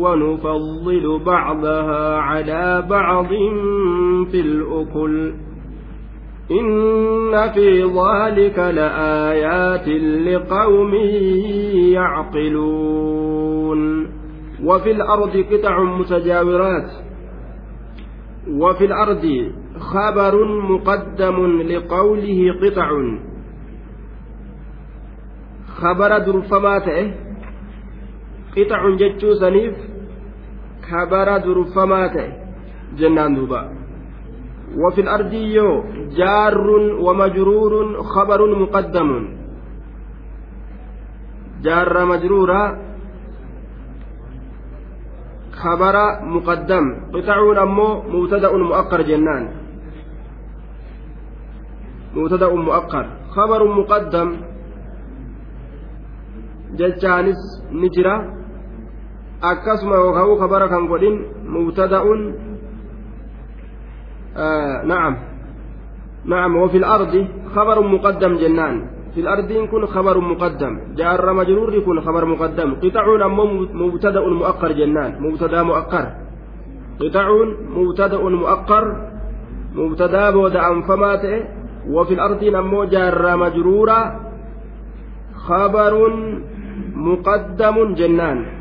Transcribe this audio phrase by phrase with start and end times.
[0.00, 3.28] ونفضل بعضها على بعض
[4.30, 5.32] في الأكل.
[6.50, 9.88] إن في ذلك لآيات
[10.28, 10.94] لقوم
[11.94, 13.80] يعقلون.
[14.64, 16.90] وفي الأرض قطع متجاورات.
[18.48, 22.90] وفي الأرض خبر مقدم لقوله قطع.
[25.76, 26.78] خبر درفما
[28.56, 29.89] قطع جتشو سنيف.
[30.88, 32.32] خبر درفما تئه
[32.98, 33.62] جنان دوبا.
[34.70, 35.84] وفي الأرض يو
[36.16, 36.58] جار
[37.04, 39.10] ومجرور خبر مقدم.
[41.62, 42.62] جار مجرورا
[45.52, 46.84] خبر مقدم.
[47.14, 49.44] قطعون أمو مبتدأ مؤقر جنان.
[52.16, 53.06] مبتدأ مؤقر
[53.36, 54.28] خبر مقدم.
[56.78, 58.39] ججانس نجرة
[59.40, 61.16] akkasuma yookaan kabara kan godhin
[61.48, 62.20] mubtada'un
[64.84, 65.14] na'am.
[66.24, 67.14] Na'am وفي الأرض
[67.56, 68.74] خبر مقدم جنان
[69.14, 73.04] في الأرض كن خبر مقدم جار مجرور كن خبر مقدم قطع
[73.72, 76.06] مبتدأ مؤقر جنان مبتدأ مؤقر
[77.00, 77.26] قطع
[77.76, 78.84] مبتدأ مؤقر
[79.74, 81.24] مبتدأ بود أنفمات
[81.88, 84.00] وفي الأرض أمو جار مجرورا
[85.34, 85.94] خبر
[86.94, 88.59] مقدم جنان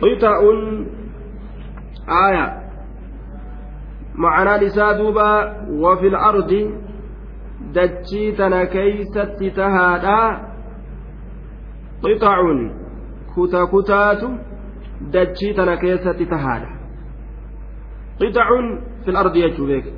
[0.00, 0.60] qixaa'un
[2.08, 2.46] aaya.
[4.16, 5.26] Macanaan isaa duuba
[5.82, 6.60] wafi lardi
[7.74, 10.18] dachii tana keeysatti tahaadha.
[12.02, 12.60] Qixacun
[13.34, 14.28] kuta kutaatu
[15.12, 16.68] dachii tana keessatti tahaadha.
[18.20, 18.66] Qixacun
[19.04, 19.92] fi lardi jechuu beeke.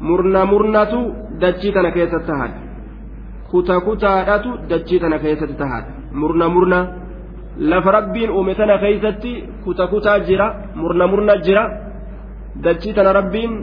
[0.00, 1.00] Murna murnatu
[1.42, 2.60] dachii tana keessatti tahaadha.
[3.50, 5.90] Kuta kutaadhatu dachii tana keessatti tahaadha.
[6.12, 7.05] Murna murna.
[7.71, 9.31] lafa rabbiin uume tana keeysatti
[9.63, 11.63] kuta kutaa jira murna murna jira
[12.63, 13.53] dachii tana rabbiin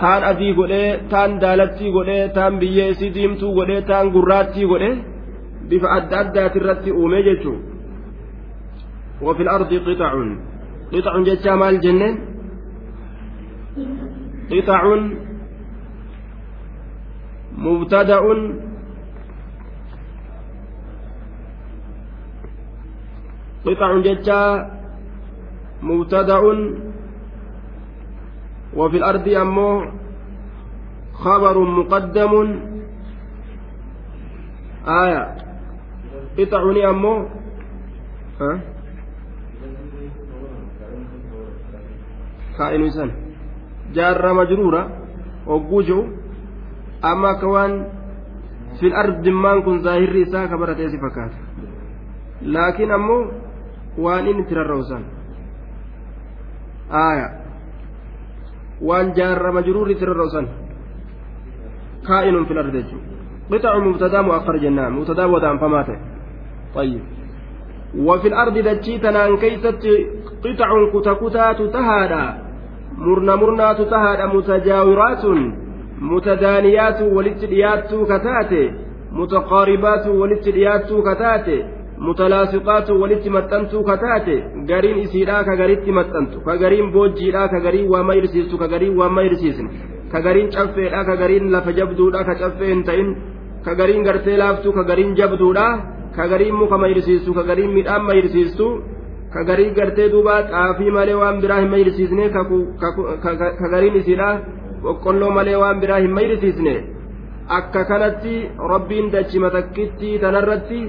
[0.00, 4.94] taan adii godhee taan daalattii godhee taan biyyee isii diimtuu godhee taan gurraattii godhee
[5.68, 7.60] bifa adda addaati irratti uumee jechuun
[9.22, 10.12] وفي الأرض قطع
[10.92, 12.14] قطع جتشا مال جنين
[14.52, 14.82] قطع
[17.64, 18.20] مبتدأ
[23.65, 24.41] قطع جتشا
[25.81, 26.41] مبتدأ
[28.77, 29.85] وفي الأرض أمو
[31.13, 32.33] خبر مقدم.
[34.87, 35.23] آية.
[36.37, 37.15] قطعني أمو.
[38.41, 38.51] ها؟
[42.57, 43.11] كائن إنسان.
[43.93, 44.83] جار مجرورة.
[45.47, 45.99] وجوجو
[47.05, 47.71] أما كوان
[48.79, 51.33] في الأرض دمان كن ظاهر إساء كبرت فكات.
[52.41, 53.40] لكن أمو
[53.97, 55.03] وان إن ترى
[56.91, 57.41] آية
[58.81, 60.47] waan jaarra majruurri tirarra usan
[62.07, 63.11] kaa'inun fil ardi jechuudha
[63.51, 64.93] qixacu mubtadaa mu'akkar jennaan.
[64.97, 65.99] Mubtadaa wadaanfamaa ta'e.
[66.75, 67.01] طيب
[67.97, 69.87] وفي الأرض دجيتنا كيست
[70.43, 72.23] قطع كتكتات تهادا
[72.97, 75.25] مرنا مرنا تهادا متجاورات
[76.01, 78.73] متدانيات ولتديات كتاتي
[79.11, 81.65] متقاربات ولتديات كتاتي
[82.05, 84.35] mutalaasiqaatu walitti maxxantuu kataate
[84.69, 89.09] gariin isiidhaa ka garitti maxxantu ka gariin boojjiidhaa ka gariin waa mayrisiistu ka gariin waa
[89.17, 89.69] mayrisiisne
[90.13, 93.09] ka gariin caffeedhaa ka gariin lafa jabduudha ka caffee hin ta'in
[93.65, 95.65] ka gariin gartee laaftuu ka gariin jabduudha
[96.15, 98.67] ka gariin muka mayrisiistu ka gariin midhaan mayrisiistu
[99.33, 102.25] ka gariin gartee duuba xaafii malee waan biraa hin mayrisiisne
[103.61, 104.33] ka gariin isiidhaa
[104.83, 106.75] boqqolloo malee waan biraa hin mayrisiisne
[107.59, 108.35] akka kanatti
[108.73, 110.81] rabbiin dachima takkitti tanarratti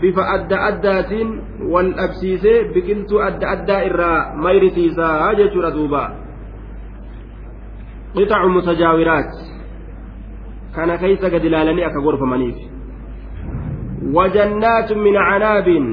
[0.00, 1.28] bifa adda addaatiin
[1.72, 6.02] wal dhabsiisee biqiltuu adda addaa irraa mayrisiisaa jechuudha duuba
[8.14, 9.32] qixacu mutajaawiraat
[10.74, 12.58] kana keeysa gad ilaalanii akka gorfamaniif
[14.16, 15.86] wajannaatu min canaabin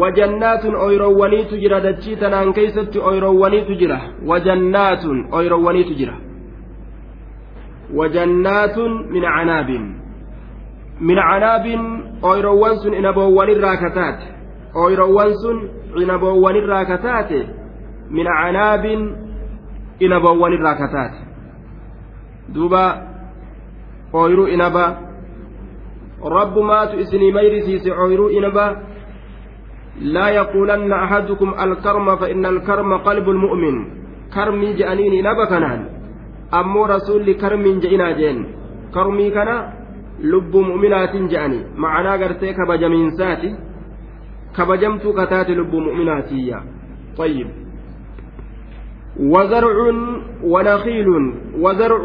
[0.00, 6.14] wajannaatun oyroowwaniitu jira dachii tanaan keeysatti oyroowwaniitu jira wajannaatun oyroowwaniitu jira
[7.98, 9.84] wajannaatun min canaabin
[11.00, 14.26] min canaabin ooyroowwan sun inaboowwanirraa kataate
[14.74, 15.70] ooyroowwan sun
[16.02, 17.48] inaboowwanirraa kataate
[18.10, 19.00] min canaabin
[19.98, 21.20] inabawwan irraa kataate
[22.54, 22.82] duuba
[24.12, 24.84] ooyiruu inaba
[26.36, 28.66] rabbumaatu isinii mayrisiise ooyiruu inaba
[30.00, 33.76] لا يقولن أحدكم الكرم فإن الكرم قلب المؤمن
[34.34, 35.80] كرمي جأنيني نبكنان
[36.54, 38.38] أمو رسول كرم جئنا جين
[38.94, 39.50] كرمي كان
[40.20, 43.56] لب مؤمنات جأني معنا قرتي كبجمينساتي
[44.56, 46.54] كبجمت كتات لب مؤمناتي
[47.18, 47.48] طيب
[49.20, 49.76] وزرع
[50.42, 51.08] ونخيل
[51.58, 52.02] وزرع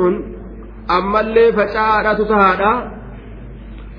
[0.97, 2.97] أما اللي فشاء تتهادى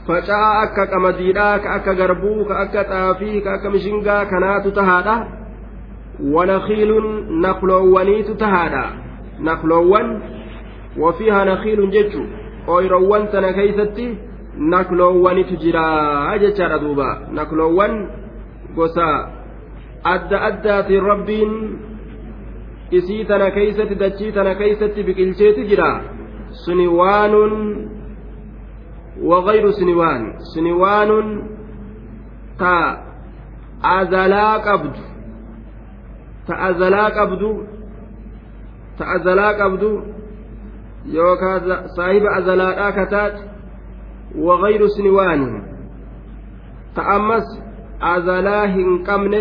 [0.08, 5.16] faca'aa akka qamadiidhaa ka akka garbuu ka akka xaafii ka akka mishingaa kanaatu tahaadha
[6.34, 7.08] wanakiilun
[7.44, 8.84] nakloowwaniitu tahaadha
[9.48, 10.08] nakloowwan
[12.66, 14.18] ooyroowwan sana keeysatti
[14.72, 18.08] nakloowwanitu jiraa jechaadha duuba nakloowwan
[18.74, 19.08] gosa
[20.04, 21.52] adda addaatiin rabbiin
[22.90, 25.90] isii tana keeysatti dachii tana keeysatti biqilcheeti jira
[26.64, 27.54] suni waanun
[29.22, 30.22] وغير سنوان
[30.54, 31.10] سنوان
[32.58, 33.02] تا
[33.84, 34.96] أزلا قبد
[36.46, 36.54] تا
[39.16, 40.02] أزلا قبد
[41.12, 43.40] yookaan saahiba azalaadhaa ka taate
[44.46, 45.48] waqayru siniwaani
[46.94, 47.46] ta ammas
[48.00, 49.40] azalaa hin qabne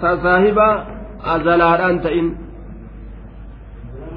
[0.00, 0.68] ta saahiba
[1.34, 2.28] azalaadhaan ta'in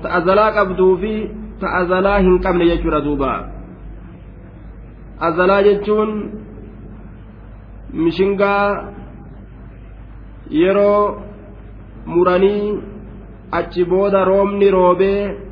[0.03, 1.13] ta azalaa qabduu fi
[1.63, 3.33] ta azalaa hin qabne jechuudha duuba
[5.31, 6.15] azalaa jechuun
[8.05, 8.63] mishingaa
[10.61, 11.03] yeroo
[12.15, 12.65] muranii
[13.59, 15.48] achi booda roobni roobee.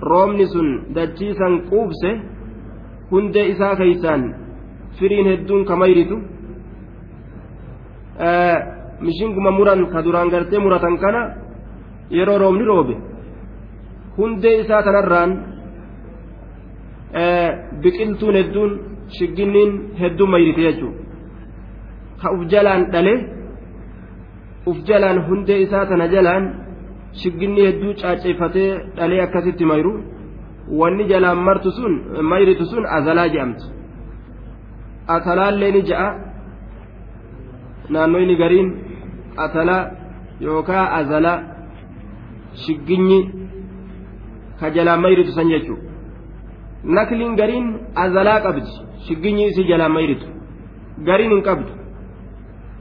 [0.00, 2.10] Roobni sun dachiisan quubse
[3.10, 4.22] hundee isaa keeysaan
[4.98, 6.16] firiin hedduun kamayritu
[9.00, 11.20] mishinguma muran ka duraan gartee muratan kana
[12.10, 12.94] yeroo roobni roobe
[14.18, 15.30] hundee isaa tanarraan
[17.82, 18.70] biqiltuun hedduun
[19.16, 19.70] shigginniin
[20.00, 21.00] hedduun mayrite jechuudha
[22.20, 23.14] ka uf jalaan dhale
[24.70, 26.44] uf jalaan hundee isaa tana jalaan
[27.20, 29.92] shigginni hedduu caacceeffatee dhalee akkasitti mayru
[30.80, 31.92] wanni jalaan martu sun
[32.30, 33.66] mayritu sun azalaa jedhamti
[35.14, 36.08] atalaallee ni ja'a
[37.94, 38.68] naannoyni gariin
[39.44, 39.82] atalaa
[40.46, 41.38] yookaa azalaa
[42.64, 43.20] shigginyi
[44.60, 45.82] ka jalaan mayritu san jechuudha
[46.96, 47.66] nakliin gariin
[48.04, 48.70] azalaa qabdi
[49.06, 50.26] shigginyi isii jalaan mayritu
[51.08, 51.72] gariin hin qabdu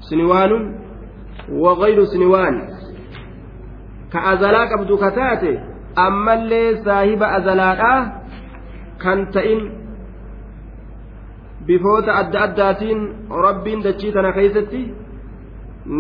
[0.10, 0.64] siniwaanun
[1.64, 2.56] wagayru siniwaan
[4.14, 5.52] ka azalaa qabdu ka taate
[6.08, 8.00] ammallee saahiba azalaadhaa
[9.04, 9.62] kan ta'in
[11.68, 13.02] bifoota adda addaatiin
[13.46, 14.82] rabbiin dachii tana keeysatti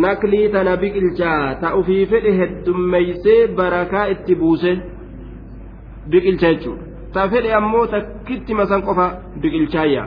[0.06, 4.71] naklii tana biqilchaa ta ufii fedhe heddummeeysee barakaa itti buuse
[6.12, 6.83] biqilcha jechuudha.
[7.13, 9.06] Ta fedhe ammoo takkitti masan qofa
[9.42, 10.04] biqilchaayya.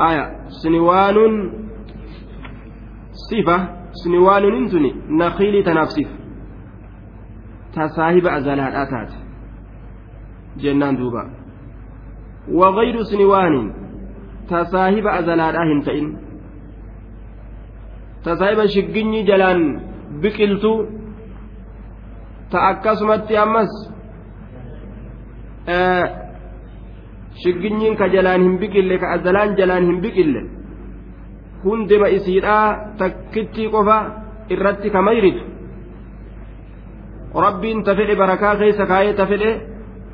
[0.00, 0.24] Haya
[0.60, 1.34] siniwaanuun
[3.28, 3.56] sifa
[4.02, 6.17] siniwaanuun tuni nakiilii tanaaf sifa
[7.78, 9.18] ta saahiba azalaadhaa taate
[10.62, 11.22] jennaan duuba.
[12.60, 13.66] Wagayru siniwaanin
[14.50, 16.08] ta saahiba azalaadhaa hin ta'in.
[18.24, 19.62] Ta saahiba shigginyi jalaan
[20.22, 20.72] biqiltu
[22.50, 23.72] ta akkasumatti ammas
[27.42, 30.42] shigginyiin ka jalaan hin biqille ka azalaan jalaan hin biqille
[31.64, 33.98] hundema isiidhaa takkitti qofa
[34.54, 35.57] irratti ka mayritu
[37.44, 39.50] rabbiin ta fedhe barakaa keessa kaayee ta fedhe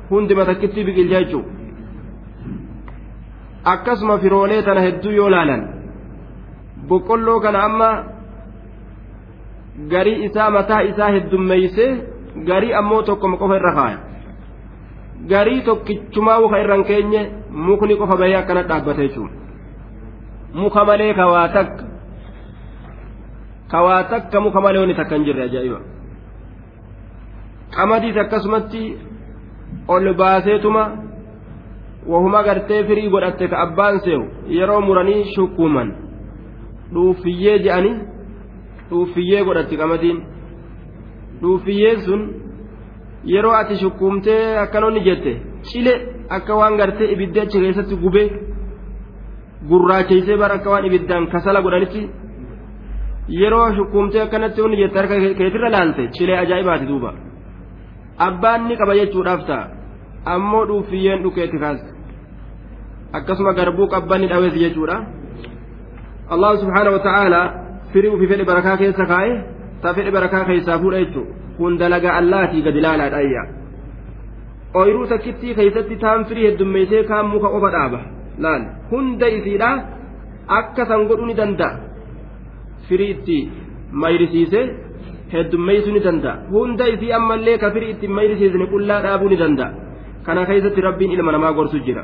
[0.09, 1.49] hundima takkitti biqilcha jechuudha.
[3.73, 5.61] Akkasuma firoolee tana hedduu yoo laalan
[6.89, 7.89] boqqolloo kana amma
[9.93, 11.89] garii isaa mataa isaa heddummeeysee
[12.49, 13.97] garii ammoo tokkoma qofa irra kaaya.
[15.31, 17.21] Garii tokkichumaa muka irra keenye
[17.67, 19.33] mukni qofa bahee akkana dhaabbate jechuudha.
[20.61, 21.83] Muka malee kawaa takka.
[23.71, 25.79] Kawaa takka muka malee wani takka hin jirre ajaa'iba
[27.77, 28.83] qamadiis akkasumatti
[29.95, 30.83] ol baaseetuma
[32.11, 34.25] wahuma gartee firii godhatte ka abbaan seewu
[34.57, 35.89] yeroo muranii shukkuuman
[36.93, 37.95] dhuufiyyee je'anii
[38.89, 40.19] dhuufiyyee godhatti qamadiin
[41.41, 42.21] dhuufiyyeen sun
[43.33, 45.33] yeroo ati shukkuumtee akkanoonni jette
[45.69, 45.93] cile
[46.37, 48.27] akka waan gartee ibiddi achi keessatti gubee
[49.69, 52.01] gurraacheysee bara akka waan ibiddaan kasala godhanitti
[53.41, 57.11] yeroo shukkuumtee akkanatti onni jette harka keetirra laalte cilee ajaa'ibaati duuba
[58.27, 59.65] abbaan ni qaba jechuudhaaf ta'a.
[60.33, 61.89] Ammoo dhuufiyyeen dhukeetti kaasta
[63.17, 64.97] akkasuma garbuu qabbanni dhawees jechuudha.
[66.33, 67.45] Allahu subhaanahu wa ta'aalaa
[67.93, 69.33] firii ufi fedhe barakaa keessa kaa'e
[69.81, 71.31] ta fedhe barakaa keessaa fuudha jechuudha.
[71.57, 73.43] Kun dalagaa allaatii gadi laalaadhaayya
[74.79, 77.99] ooyiruu takkittii keeysatti taan firii heddummeessee kaan muka qofa dhaaba.
[78.43, 78.63] Laal.
[78.91, 79.69] Hunda isiidha
[80.59, 81.77] akka san godhuu ni danda'a.
[82.87, 83.37] Firii itti
[83.91, 84.61] mayrisiise
[85.39, 89.71] heddummeessuu ni danda'a hunda isii ammallee ka firii itti mayrisiisne qullaa dhaabuu ni danda'a
[90.25, 92.03] kana keessatti rabbiin ilma namaa gorsu jira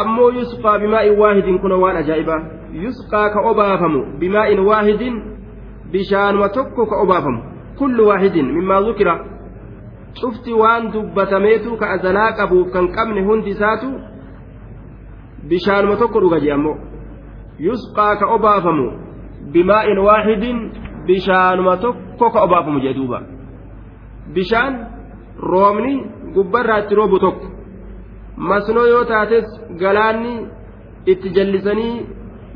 [0.00, 2.40] ammoo yusqaa bimaa'in waahidin kuna waan ajaa'ibaa
[2.84, 5.22] yusqaa ka obaafamu bimaa'in waahidin
[5.92, 7.40] bishaanuma tokko ka obaafamu
[7.78, 9.14] kullu waahidin mimmaa zukira
[10.20, 13.88] cufti waan dubbatameetu ka azalaa qabuuf kan qabne hundi isaatu
[15.48, 16.76] bishaanuma tokko dhuga ammoo
[17.68, 18.86] yusqaa ka obaafamu
[19.52, 20.58] bimaa'in waahidin
[21.07, 23.19] bishaanuma tokko ka obaafamu jee duuba
[24.35, 24.73] bishaan
[25.51, 25.93] roobni
[26.35, 27.47] gubbarraa itti roobu tokko
[28.49, 29.47] masnoo yoo taates
[29.81, 30.33] galaanni
[31.13, 31.95] itti jallisanii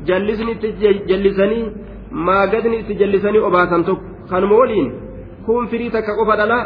[0.08, 0.68] jallisni itti
[1.10, 1.64] jallisanii
[2.28, 4.88] maagadni itti jallisanii obaasan tokko kanuma waliin
[5.46, 6.58] kun firii takka qofa dhala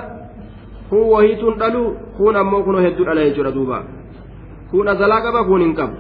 [0.91, 1.83] kun wahiituun dhalu
[2.19, 3.79] kun ammoo kunoo hedduu dhala jechuudha duuba
[4.71, 5.97] kun azalaa qaba kun hin qabu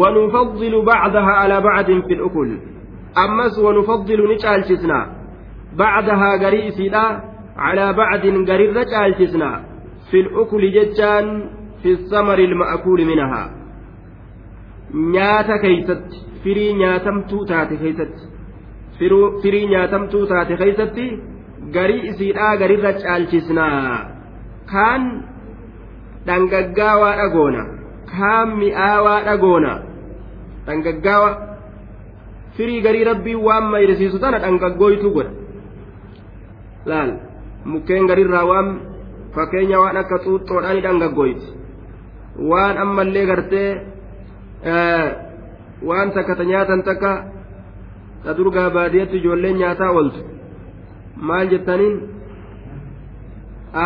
[0.00, 2.58] ونفضل بعضها على بعض في الأكل
[3.23, 4.99] ammas wanufaddilu ni caalchisna.
[5.79, 7.03] Bacdahaa garii isiidha
[7.59, 9.49] calaa bacdin garirra caalchisna.
[10.09, 11.27] Fi lukuli jechaan
[11.81, 13.47] fi samari ilma'kuuli minahaa.
[15.13, 18.23] Nyaata keeysatti firii nyaatamtuu taate keeysatti.
[19.43, 21.05] Firii nyaatamtuu taate keeysatti
[21.75, 23.97] garii isiidhaa garirra caalchisnaa
[24.71, 25.03] kaan
[26.27, 27.63] dhangaggaawaa dhagoona
[28.13, 29.73] kaan mi'aawaa dhagoona
[30.67, 31.33] dhangaggaawaa
[32.57, 35.31] firii garii rabbiin waan mayrisiisu tana dhangaggooytu godha
[36.91, 37.11] laal
[37.71, 38.67] mukkeen garirraa waan
[39.35, 41.47] fakkeenya waan akka xuuxxoodhaan dhangaggooyti
[42.51, 43.69] waan ammallee gartee
[45.89, 47.11] waan takka ta nyaatan takka
[48.23, 50.19] ta durgaa baadiyyaatti ijoolleen nyaataa ooltu
[51.27, 51.95] maal jettaniin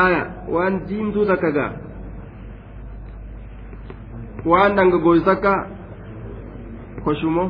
[0.01, 0.21] aaya
[0.55, 1.71] waan diimtuu takka gaa
[4.51, 5.53] waan dhangaggooysu takka
[7.05, 7.47] koshumoo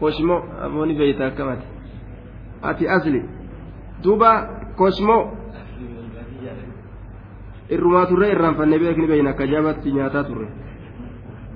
[0.00, 1.66] koshumoo amooni beeyta akkamati
[2.62, 3.20] ati asli
[4.02, 4.30] duuba
[4.78, 5.22] koshumoo
[7.74, 10.48] irrumaa turre irraanfanne beekni beeyna akka jabatti nyaataa turre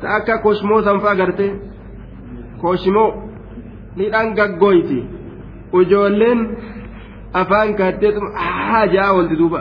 [0.01, 1.47] ta akka koshmoo sanfaa garte
[2.63, 3.11] koshmoo
[3.97, 4.99] ni dhangaggoyti
[5.81, 6.41] ijoolleen
[7.41, 8.31] afaan kaatteetuma
[8.71, 9.61] haa jaa olti duuba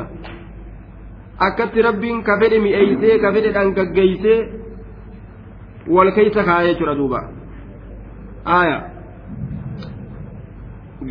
[1.46, 4.38] akkatti rabbiin ka fedhe mi'eeysee ka fedhe dhangaggeeysee
[5.96, 7.20] wal keeysa kaayee jechuudha duuba
[8.56, 8.78] aaya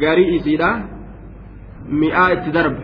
[0.04, 0.70] garii isiidha
[2.02, 2.84] mi'aa itti darbe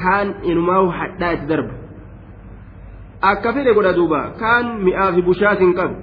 [0.00, 1.74] kaan inumaa hadhaa itti darba
[3.32, 5.96] akka fedhe godha duuba kaan mi'aa fi bushaatiin qabu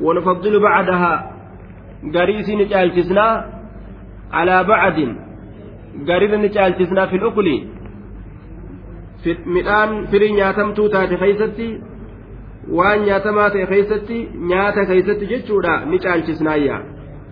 [0.00, 1.12] ونفضل بعدها
[2.14, 3.26] قريسي نجالتسنا
[4.32, 4.98] على بعد
[6.08, 7.48] قرير نجالتسنا في الأكل
[9.23, 11.81] في مئان فري نياتمتو تاتي خيستي
[12.69, 16.77] وان نياتما تي خيستي نياتا خيستي جتشودا نجالتسنايا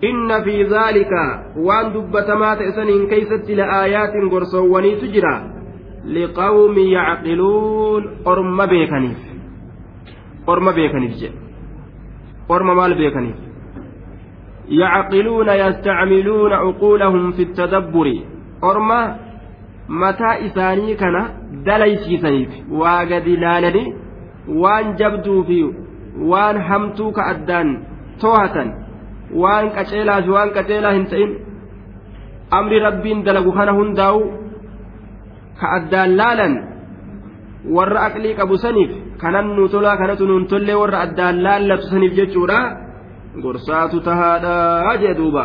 [0.04, 1.12] إن في ذلك
[1.56, 5.36] وان دبتما تأسنين كيستي لآيات قرصواني تجرى
[6.04, 9.18] لقوم يعقلون أرم بيكنيف
[10.48, 11.30] أرم بيكنيف جي
[12.50, 13.36] أرم مال بيكنيف
[14.68, 17.32] يعقلون يستعملون عقولهم
[19.90, 21.28] في التدبر أرم متى إساني كان
[21.66, 23.94] دليسي سنيف واقد لالني
[24.48, 25.72] وان جبدوا فيه
[26.18, 27.82] وان همتوك أدان
[28.20, 28.74] توهة
[29.34, 31.38] وان كتيلا وان كتيلا هنتين
[32.52, 34.40] أمر ربين دلقوا كان هنداو
[35.60, 36.52] ka addaan laalan
[37.68, 42.60] warra aqlii qabu saniif kanan nu tolaa kanatu nuun tollee warra addaan laallatu saniif jechuudha
[43.42, 45.44] gorsaatu tahaadha jee duuba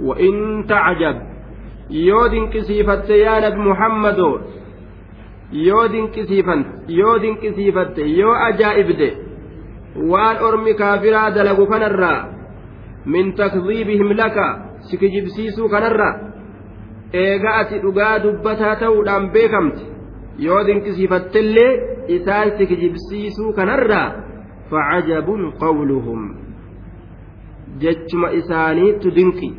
[0.00, 1.16] وإن تعجب
[1.90, 4.18] يودن كسيفت يا نبي محمد
[5.52, 9.10] يودن كسيفت يودن كسيفت يو أجائب دي
[9.96, 12.14] وان أرمي كافرا دلقوا كنرا
[13.06, 14.36] من تكذيبهم لك
[14.90, 16.34] سكجبسيسو كنرا
[17.22, 19.82] eega ati dhugaa dubbataa ta'uudhaan beekamte
[20.46, 21.72] yoo dinqisiifattellee
[22.16, 24.08] isaan si kijibsiisuu kanarraa
[24.70, 26.22] facajabun qawluhum
[27.84, 29.50] jechuma isaaniittu dinqi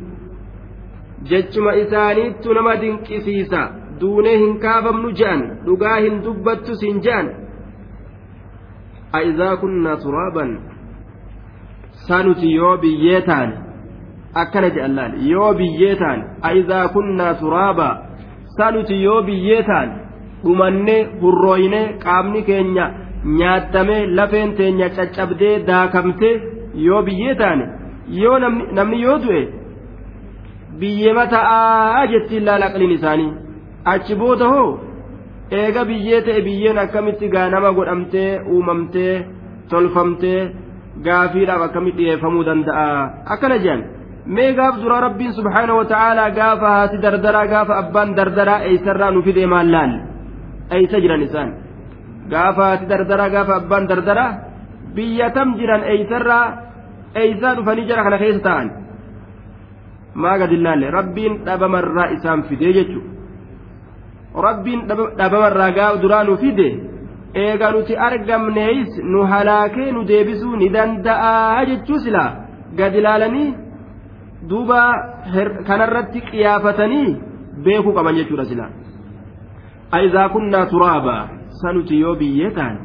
[1.29, 3.61] jechuma isaaniittu nama dinqisiisa.
[4.01, 5.41] Duunee hin kaafamnu je'an.
[5.65, 7.27] Dhugaa hin dubbattu siin je'an.
[9.17, 10.51] A'izaa kunnaa turaaban?
[12.07, 13.55] Sanuti yoo biyyee taane.
[14.43, 15.13] Akkana je'an laal.
[15.31, 16.23] Yoo biyyee taane.
[16.49, 17.93] A'izaa kunnaa turaabaa
[18.57, 19.93] sanuti yoo biyyee taane.
[20.43, 22.85] Dhumannee hurrooynee qaamni keenya
[23.39, 26.35] nyaattamee lafeen teenya caccabdee daakamtee
[26.87, 27.65] yoo biyyee taane.
[28.21, 28.39] Yoo
[28.77, 29.41] namni yoo du'e
[30.79, 33.31] biyyema ta'aa jettiin laala aqliin isaanii.
[33.93, 34.69] Achi booda hoo
[35.59, 39.15] eega biyyee ta'e biyyeen akkamitti gaanama godhamtee uumamtee
[39.71, 40.41] tolfamtee
[41.05, 42.85] gaafiidhaaf akkamitti dhiyeeffamuu danda'a?
[43.33, 43.81] Akkana jedhan.
[44.35, 49.21] Mee gaaf dura rabbiin subhaanahu wa ta'aalaa gaafa haati dardaraa gaafa abbaan dardaraa eeysarraa nu
[49.27, 49.91] fidee maal laal?
[50.75, 51.49] Eeysa jiran isaan?
[52.31, 54.29] Gaafa haati dardaraa gaafa abbaan dardaraa
[54.95, 56.45] biyya tam jiran eeysarraa
[57.21, 58.67] eeysaa dhufanii jara kana keessa ta'an
[60.24, 64.86] maa gadi laalle rabbiin dhabamarraa isaan fidee jechuudha rabbiin
[65.18, 66.68] dhabamarraa gaa duraa nu fide
[67.44, 72.30] eega nuti argamneeyis nu halaakee nu deebisuu ni danda'a jechuu silaa
[72.80, 73.54] gad ilaalanii
[74.48, 74.80] duuba
[75.68, 77.08] kanarratti qiyaafatanii
[77.68, 78.72] beekuu qaban jechuudha silaa
[79.94, 81.28] أئذا كنا ترابا
[81.62, 82.78] سنتي يوبي يتان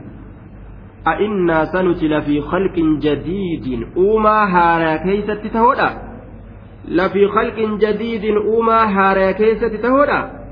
[1.07, 6.04] أئنا سنتي لفي خلق جديد أوما هارا كيسة تهودا
[6.88, 10.46] لفي خلق جديد أوما هارا كيسة تهودا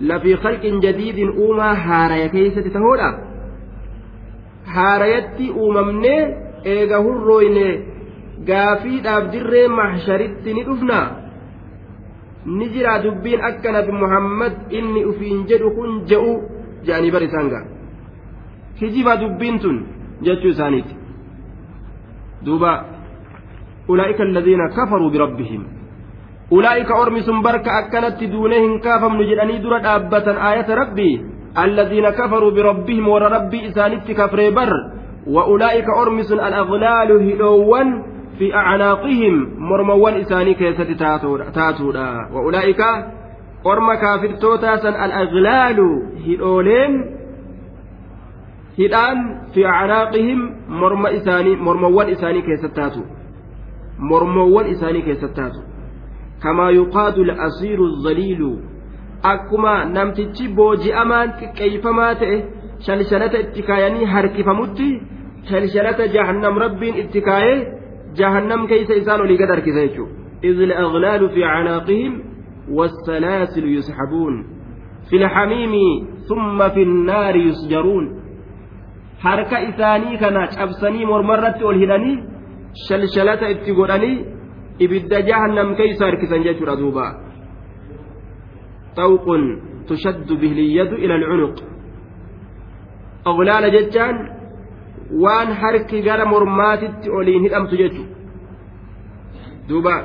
[0.00, 3.08] lafii khalqin jadiidin uumaa haaraya keeysatti tahoodha
[4.74, 6.20] haarayatti uumamnee
[6.74, 7.66] eega hurrooyne
[8.50, 10.98] gaafiidhaaf dirree mahsharitti ni dhufna
[12.46, 16.32] ni jira dubbiin akka nabi muhammad inni ufiin jedhu kun je'u
[16.86, 17.64] je'anii bar isaan ga'a
[18.78, 19.76] kijiba dubbiin tun
[20.28, 20.94] jechuu isaaniiti
[22.44, 22.72] duuba
[23.92, 25.62] ulaa'ika alladhiina kafaruu birabbihim
[26.56, 31.14] ulaa'ika ormi sun barka akkanatti duunee hin kaafamnu jedhanii dura dhaabbatan aayata rabbii
[31.64, 34.72] الذين كفروا بربهم ور ربي إسانت كفري بر
[35.26, 37.88] وأولئك أرمس الأغلال هدوان
[38.38, 40.90] في أعناقهم مرموان إساني كيسة
[41.54, 42.80] تاتودا وأولئك
[43.66, 45.78] أرم كافر توتاسا الأغلال
[46.26, 46.92] هدولين
[48.76, 49.18] hidhaan
[49.52, 50.40] fi acnaaqihim
[50.80, 53.02] morma isaanii mormawwan isaanii keessatti taatu
[54.10, 55.60] mormawwan isaanii keessatti taatu.
[56.42, 58.58] كما يقاد الأسير الظليل
[59.24, 62.42] أكما نمتجي بوجي أمان كيفما تئه
[62.86, 65.00] شلشلة اتكايني هركفمتي
[65.50, 67.58] شلشلة جهنم رب اتكايه
[68.16, 70.06] جهنم كيس إنسان لقدر كذيشو
[70.44, 72.22] إذ الأغلال في عناقهم
[72.70, 74.34] والسلاسل يسحبون
[75.10, 75.74] في الحميم
[76.28, 78.22] ثم في النار يسجرون
[79.22, 82.16] harka isaanii kana cabsanii mormarratti ol hidhanii
[82.88, 84.24] shalshalata itti godhanii
[84.84, 87.06] ibidda jahannam keeysa harkisan jechuudha duuba
[88.96, 89.42] xawqun
[89.88, 91.56] tushaddu bihliyadu ila alcunuq
[93.30, 94.16] aglaala jechaan
[95.24, 98.04] waan harki gara mormaatitti oliin hidhamtu jechu
[99.68, 99.96] duuba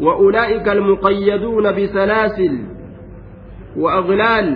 [0.00, 2.54] وأولئك المقيدون بسلاسل
[3.76, 4.46] وأغلال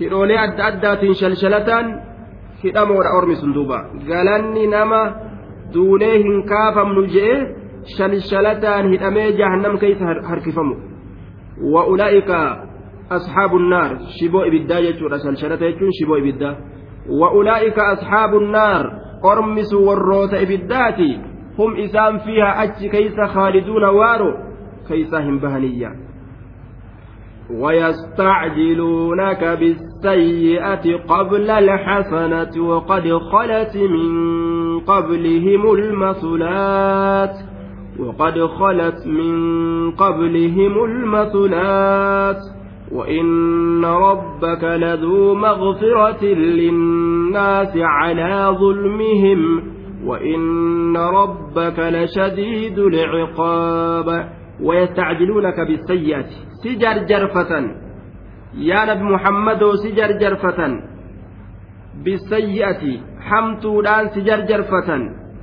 [0.00, 1.86] hidhoolee adda addaatiin shalshalataan
[2.64, 5.00] hidhamoodha ormi sun duuba galanni nama
[5.74, 7.36] duunee hin kaafamnu je'e
[7.96, 10.76] shalshalataan hidhamee jahannam keeysa harkifamu
[11.74, 12.38] wa ulaa'ika
[13.16, 16.54] asxaabu nnaar shiboo ibiddaa jechuudha shalshalata jechuun shiboo ibiddaa
[17.20, 18.84] wa ulaa'ika asxaabu nnaar
[19.32, 21.10] ormisu warroota ibiddaati
[21.58, 24.32] hum isaan fiihaa achi keeysa khaaliduuna waaro
[24.88, 25.90] keeysaa hin bahaniyya
[27.50, 37.36] ويستعجلونك بالسيئة قبل الحسنة وقد خلت من قبلهم المثلات
[37.98, 39.34] وقد خلت من
[39.90, 42.36] قبلهم المثلات
[42.92, 49.62] وإن ربك لذو مغفرة للناس على ظلمهم
[50.06, 54.28] وإن ربك لشديد العقاب
[54.60, 56.26] ويستعجلونك بالسيئة.
[56.64, 57.52] سجر جرفة.
[58.54, 60.80] يا نبي محمد سجر جرفة.
[62.04, 63.00] بالسيئة.
[63.20, 64.90] حمتودان سجر جرفة.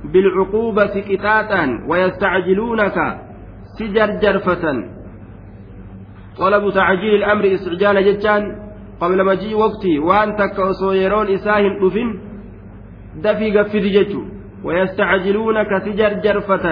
[0.04, 2.96] بالعقوبة كتاتا ويستعجلونك.
[3.78, 4.64] سجر جرفة.
[6.38, 8.42] طلب تعجيل الأمر استعجال جتان
[9.00, 12.18] قبل مجيء وقتي وأن تكوسو يرون إساهن أفن
[13.22, 14.16] دفي قفذ
[14.64, 16.66] ويستعجلونك سجر جرفة.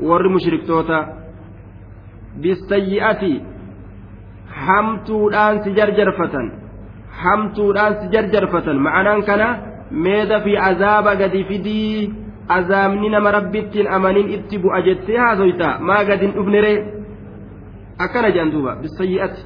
[0.00, 0.98] Warri mushriktoota
[2.42, 3.32] bisayyi'ati
[4.66, 6.46] hamtuudhaan si jarjarfatan
[7.22, 8.76] hamtuudhaan si jarjarfatan.
[8.86, 9.48] Ma'anaan kana
[9.90, 12.10] meeda fi azaaba gadi fidii
[12.48, 16.78] azaabni nama rabbittiin amanin itti bu'a jettee haasoyta maa gadin dhufneree
[18.04, 19.42] akkana jedhan duuba bisayyi'ati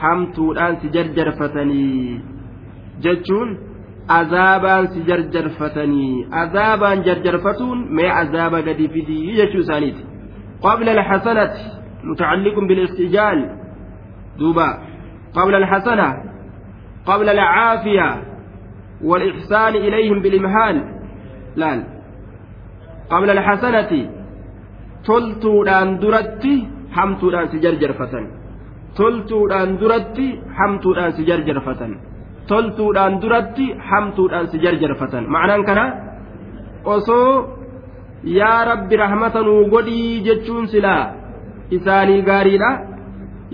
[0.00, 2.20] hamtuudhaan si jarjarfatanii
[3.04, 3.48] jechuun
[4.18, 10.02] azaabaan si jarjarfatanii azaabaan jarjarfatuun mee azaaba gadi fidii jechuu isaaniiti
[10.66, 11.62] qabla alxasanati
[12.08, 13.38] mutacalliqun bilistijaal
[14.40, 14.68] duuba
[15.36, 16.08] qabla alxasana
[17.08, 18.08] qabla alcaafiya
[19.10, 20.76] والإحسان إليهم بالإمهال
[21.60, 21.80] laal
[23.12, 24.00] qabla alxasanati
[25.08, 26.54] toltuudhaan duratti
[26.96, 28.24] hamtuudhaan si jarjarfatan
[28.98, 30.26] toltuudhaan duratti
[30.58, 31.92] hamtuudhaan si jarjarfatan
[32.50, 35.24] toltuudhaan duratti hamtuudhaan si jarjarfatan.
[35.34, 35.84] Macnaan kana
[36.94, 37.30] osoo
[38.38, 41.04] yaa rabbi rahmata nuu godhii jechuun silaa
[41.76, 42.70] isaanii gaariidha.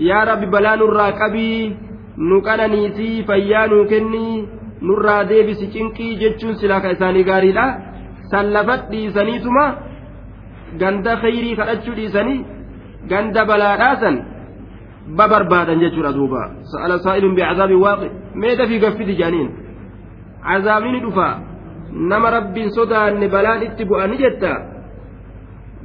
[0.09, 1.59] Yaa rabbi balaa nurraa qabii
[2.29, 4.35] nu qananiisii fayyaa nuu kennii
[4.87, 7.65] nurraa deebisi cinqii jechuun silaa ka isaanii gaariidha.
[8.31, 9.65] Sallafat dhiisaniituma
[10.81, 12.39] ganda khayrii kadhachuu dhiisanii
[13.11, 14.15] ganda balaadhaasan
[15.83, 16.41] jechuudha duuba
[16.71, 19.49] sa'ala saa'ilun bicazaabin waaqi mee dafii gaffiti jaaniin
[20.47, 21.27] cazaabni ni dhufa
[21.91, 24.51] nama rabbiin sodaanne balaan itti bu'ani jetta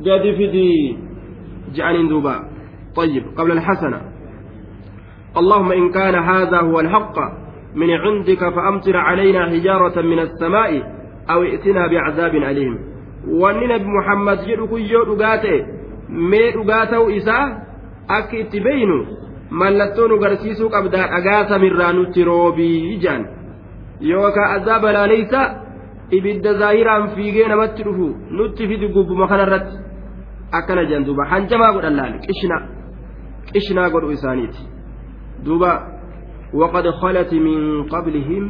[0.05, 1.11] gadi fidii
[1.75, 2.35] جعلين دوبا
[2.97, 4.01] طيب قبل الحسنة
[5.37, 7.17] اللهم إن كان هذا هو الحق
[7.75, 10.83] من عندك فأمطر علينا حجارة من السماء
[11.31, 15.61] أو ائتنا بعذاب أليم wanni nabi muhammad jedhu kun yoo dhugaa ta'e
[18.19, 18.99] akka itti beeynu
[19.61, 23.23] mallattoo nu garsiisuu qabdaa dhagaa samirraa nutti roobii jaan
[24.11, 25.41] yookaan azaaba laaleysa
[26.19, 28.07] ibidda zaahiraan fiigee namatti dhufu
[28.39, 29.77] nutti fidi gubbuma kanarratti
[30.59, 31.05] akkana jedhan.
[31.07, 32.15] Duuba hanjamaa godhan laal.
[32.27, 32.57] Qishna
[33.53, 34.61] qishnaa godhu isaaniiti.
[35.45, 35.71] Duuba
[36.61, 37.61] waqad khalati min
[37.93, 38.45] qablihim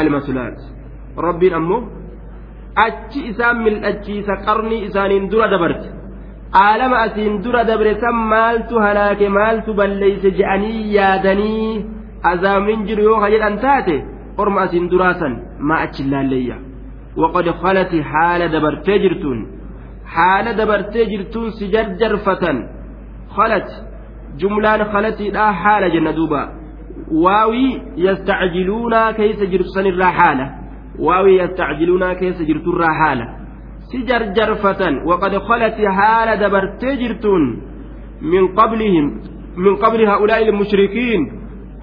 [0.00, 0.58] almasulaat.
[1.26, 1.80] Rabbiin ammoo
[2.86, 5.88] achi isaan mil'achiisa qarnii isaaniin dura dabarte
[6.52, 11.84] aalama asiin dura dabre san maaltu halaake maaltu balleeyse je'anii yaadanii
[12.32, 13.96] azaabnin jiru yoo ka jedhan taate
[14.42, 15.34] orma asiin duraasan
[15.68, 16.56] maa achi laalleeyya
[17.22, 19.40] waqad khalati haala dabartee jirtuun
[20.14, 22.58] haala dabartee jirtuun si jarjarfatan
[23.36, 23.68] khalat
[24.40, 26.42] jumlaan khalatiidha haala jenna duuba
[27.24, 27.72] waawii
[28.06, 30.46] yastacjiluunaa keeysa jirtu sanirraa haala
[31.06, 33.26] waawii yastacjiluunaa keessa jirturraa haala
[33.90, 37.44] si jarjarfatan waqad khalati haala dabartee jirtuun
[38.32, 39.06] min qablihim
[39.64, 41.22] min qabli haa'ulaa'i ilmushrikiin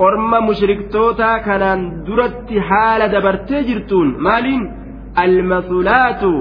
[0.08, 4.64] orma mushriktootaa kanaan duratti haala dabartee jirtuun maaliin
[5.24, 6.32] almasulaatu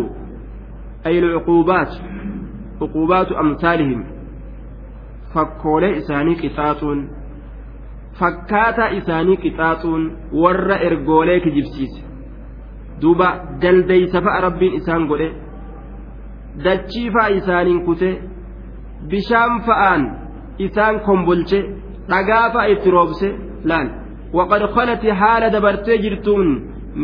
[1.05, 1.90] ay alcuquubaat
[2.79, 4.01] cuquubaatu amsaalihim
[5.35, 7.01] fakkoolee isaanii qixaaxuun
[8.20, 10.03] fakkaataa isaanii qixaaxuun
[10.42, 12.01] warra ergoolee kijibsiise
[13.03, 13.29] duuba
[13.62, 15.29] daldeeysa fa'a rabbiin isaan godhe
[16.64, 18.10] dachii fa'a isaaniin kute
[19.10, 20.02] bishaan fa'aan
[20.66, 21.60] isaan kombolche
[22.10, 23.28] dhagaa fa'a itti roobse
[23.70, 23.88] laal
[24.38, 26.48] waqad khalati haala dabartee jirtuun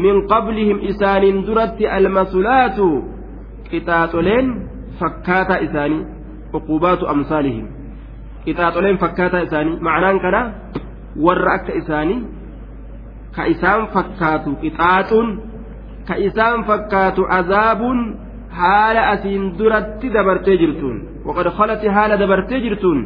[0.05, 2.87] min qablihim isaaniin duratti almasulaatu
[3.71, 4.47] qixaaxoleen
[5.01, 6.03] fakkaataa isaanii
[6.59, 7.67] uqubaatu amsaalihim
[8.45, 10.41] qixaaxoleen fakkaataa isaanii macnaan kana
[11.25, 12.21] warra akka isaanii
[13.37, 15.29] ka isaan fakkaatu qixaaxuun
[16.09, 18.01] ka isaan fakkaatu azaabuun
[19.59, 22.99] duratti dabartee jirtuun waqad khalati haala dabartee jirtuun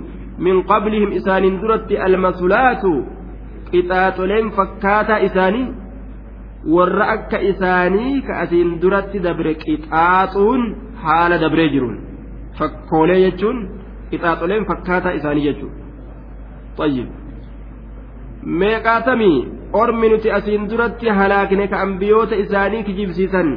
[0.47, 2.93] min qablihim isaaniin duratti almasulaatu
[3.71, 5.67] qixaaxoleen fakkaataa isaanii
[6.77, 10.63] warra akka isaanii ka asiin duratti dabre qixaaxuun
[11.05, 11.97] haala dabree jiruun
[12.59, 13.63] fakkoolee jechuun
[14.11, 15.83] qixaaxoleen fakkaataa isaanii jechuudha.
[16.79, 17.09] طيب
[20.11, 23.49] nuti asiin duratti halaakne ka ambiyoota isaanii kijibsiisan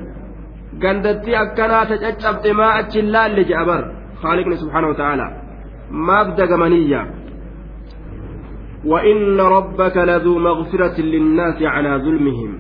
[0.82, 3.84] gandatti akkanaa ta caccabde maa achin laalle je'a bar.
[4.56, 5.28] سبحانه وتعالى
[5.92, 7.02] ما ابدأ منية
[8.86, 12.60] وإن ربك لذو مغفرة للناس على ظلمهم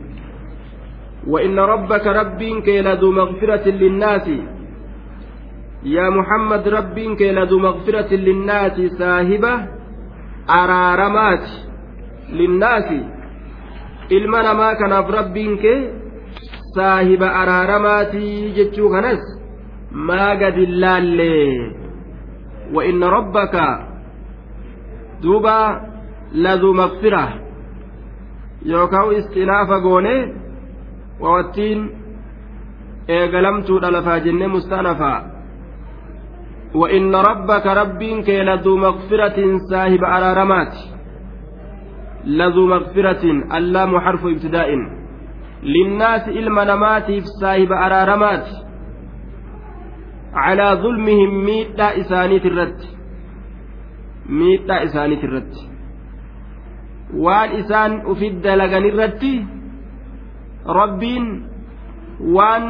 [1.28, 4.28] وإن ربك ربك لذو مغفرة للناس
[5.84, 9.54] يا محمد ربك لذو مغفرة للناس ساهبة
[10.49, 11.45] أرارمات
[12.30, 12.88] للناس
[14.10, 16.04] namaa kanaaf rabbiin kee
[16.75, 19.23] saahiba araaramaatii jechuu kanas
[20.07, 21.71] maa gadi laallee
[22.75, 23.65] wa inna rabbaka
[25.21, 25.57] duuba
[26.47, 27.23] laduu maqfira
[28.71, 30.15] yookaan istinaafa goone
[31.23, 31.79] wawattiin
[33.17, 35.17] eegalamtuudha lafaa jennee mustaanafaa
[36.81, 39.38] وإن ربك ربك لذو مغفرة
[39.71, 40.73] صاحب أرارمات
[42.25, 43.23] لذو مغفرة
[43.57, 44.69] اللام حرف ابتداء
[45.73, 48.56] linnaasi ilma namaatiif saahiba araaramaati
[50.36, 52.88] calaa zulmihim miidhaa isaaniit irratti
[54.39, 55.62] miidhaa isaaniit irratti
[57.25, 59.34] waan isaan ufit dalagan irratti
[60.80, 61.25] rabbiin
[62.38, 62.63] waan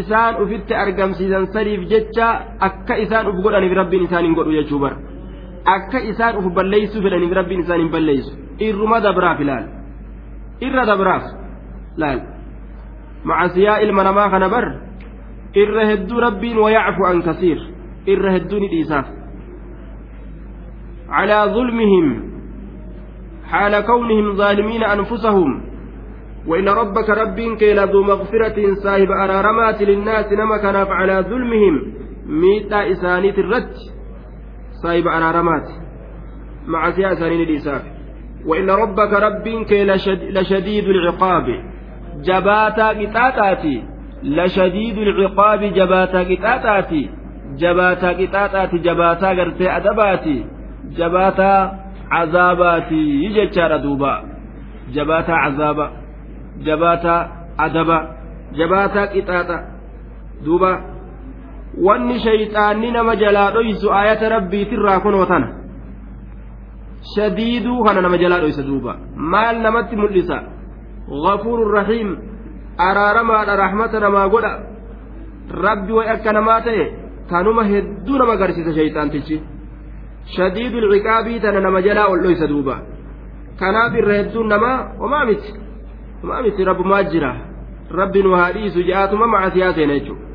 [0.00, 2.28] isaan ufitti argamsiisan sadiif jecha
[2.68, 4.96] akka isaan uf godhaniif rabbiin isaan hin godhu jechuu bara
[5.76, 8.30] akka isaan uf balleeysuu fedhaniif rabbiin isaan hin balleeysu
[8.68, 9.64] irruma dabraaf ilaal
[10.68, 11.24] irra dabraaf
[12.02, 12.20] laal
[13.24, 14.66] macasiyaa ilma namaa kana bar
[15.62, 17.58] irra hedduu rabbiin wayacfu an kasiir
[18.12, 19.06] irra hedduu ni dhiisaaf
[21.08, 22.06] calaa ظلمهم
[23.50, 25.50] حال كونهم ظالمين أنفسهم
[26.46, 31.74] وإن ربك رب كيل ذو مغفرة صاحب أرارمات للناس نما كناف على ظلمهم
[32.26, 33.74] ميتا إسانيت الرد
[34.82, 35.66] صاحب أرارمات
[36.66, 37.82] مع سياسة الإساف
[38.46, 39.90] وإن ربك رب كيل
[40.36, 41.46] لشديد العقاب.
[42.26, 43.74] Jabaataa qixaaxaati
[44.38, 47.02] lashadiidu lciqaabi jabaataa qixaaxaati
[47.62, 50.36] jabaataa qixaaxaati jabaataa gartee adabaati
[50.98, 51.60] jabaataa
[52.12, 53.00] cazaabaati
[53.36, 54.12] jechaadha duuba
[54.96, 55.86] jabaataa cazaaba
[56.66, 57.20] jabaataa
[57.66, 57.98] adaba
[58.58, 59.58] jabaataa qixaaxa
[60.44, 60.70] duuba
[61.86, 65.48] wanni shayxaanni nama jalaa dhoysu aayata rabbiitirraa kunoo tana
[67.14, 68.96] shadiiduu kana nama jalaa dhoysa duuba
[69.34, 70.38] maal namatti mul'isa
[71.09, 72.33] غفور رحيم
[72.77, 74.59] araaramaadha rahmata namaa godha
[75.65, 76.85] rabbi way akka namaa ta'e
[77.29, 79.41] tanuma hedduu nama agarsiisa shayxaantichi
[80.35, 82.81] shadiidul ciqaabii tana nama jalaa ol dhoysa duuba
[83.59, 85.53] kanaaf irra hedduun namaa homaa miti
[86.21, 87.31] homaa miti rabbumaa jira
[87.99, 90.25] rabbi nu haa dhiisu ja'aatuma macasiyaa seena jechuudha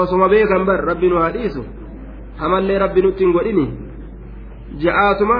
[0.00, 1.64] osuma beekan bar rabbi nu haa dhiisu
[2.40, 3.66] hamallee rabbi nutti hin godhini
[4.84, 5.38] ja'aatuma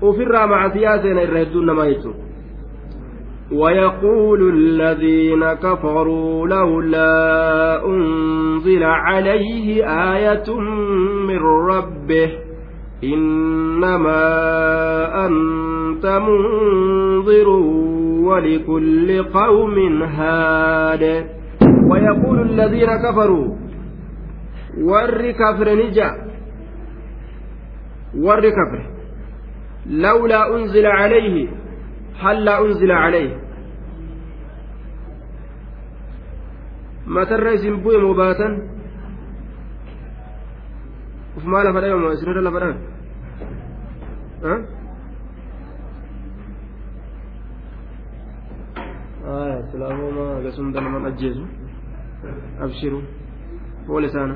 [0.00, 2.27] ofirraa macasiyaa seena irra hedduun namaa jechuudha.
[3.51, 10.59] ويقول الذين كفروا لولا أنزل عليه آية
[11.27, 11.39] من
[11.71, 12.29] ربه
[13.03, 14.25] إنما
[15.25, 17.49] أنت منظر
[18.27, 21.25] ولكل قوم هاد.
[21.89, 23.55] ويقول الذين كفروا
[24.81, 26.11] ور كفر نجا
[28.17, 28.81] ور كفر
[29.89, 31.47] لولا أنزل عليه
[32.19, 33.31] هلا أنزل عليه؟
[37.07, 38.49] متى الرئيس بوي مباتا
[41.37, 42.69] وفي ما لفدا يوم لفدا
[44.43, 44.55] ها؟
[49.25, 51.45] آية سلامو ما قسم دلما أجيزو.
[52.59, 53.01] أبشروا
[53.87, 54.35] ولسانا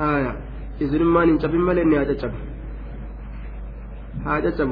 [0.00, 0.32] آية
[0.80, 2.32] إذن ما ننشف مالي إني أجتشف
[4.26, 4.68] أجتشف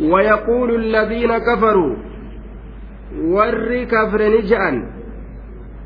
[0.00, 1.96] ويقول الذين كفروا
[3.20, 4.90] ور كفر نجأن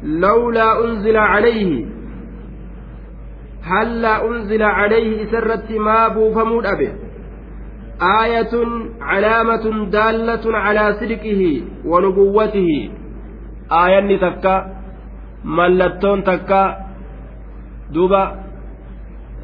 [0.02, 1.86] لولا أنزل عليه.
[3.62, 6.92] هلا أنزل عليه سرت ما بوفمود أبي
[8.22, 8.54] آية
[9.00, 12.90] علامة دالة على صدقه ونبوته.
[13.72, 14.56] آية تكا
[15.44, 16.62] ملتون تكا
[17.90, 18.44] دوبا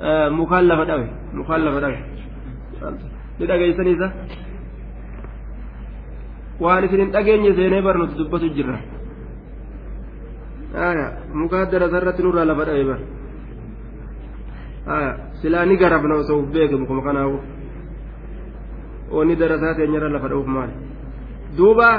[0.01, 1.79] آه مخلفة أوي مخلفة
[4.01, 4.13] ذا
[6.60, 8.80] waan isin hin dhageenye seenee barnuti dubbatu jirra
[11.42, 13.00] mukaa darasa irratti nurraa lafa dhabe bar
[15.42, 17.40] silaa ni garafna osoo uf beekamu kuma kanaafu
[19.12, 20.72] onni darasaa teenyarra lafa dha'uuf maal
[21.58, 21.90] duuba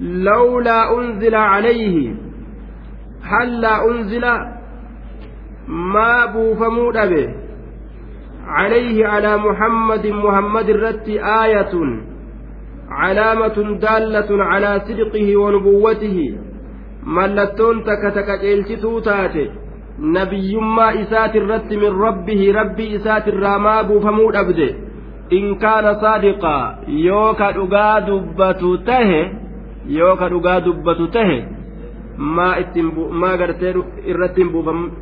[0.00, 2.14] لولا أنزل عليه
[3.22, 4.24] هلا أنزل
[5.68, 7.34] ما بوفمو به
[8.46, 11.08] عليه على محمد محمد الرت
[11.44, 11.74] آية
[12.89, 16.25] calaamatun daallatun calaa sidqihi wa nubuwwatihi
[17.17, 19.51] mallattoon takka takka ceelchituu taate
[20.17, 24.67] nabiyyummaa isaati irratti min rabbihi rabbii isaati irraa maa buufamuu dhabde
[25.39, 26.63] in kaana saadiqaa
[27.07, 29.21] yoo ka dhugaa dubbatu tahe
[29.97, 31.37] yoo ka dhugaa dubbatu tahe
[32.17, 33.75] maa ittiin maa gartee
[34.13, 34.41] irratti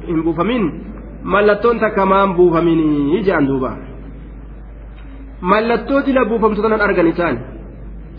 [0.08, 0.70] hin buufamin
[1.36, 3.72] mallattoon takka maan buufaminii jedhan duuba
[5.42, 6.02] mallattoo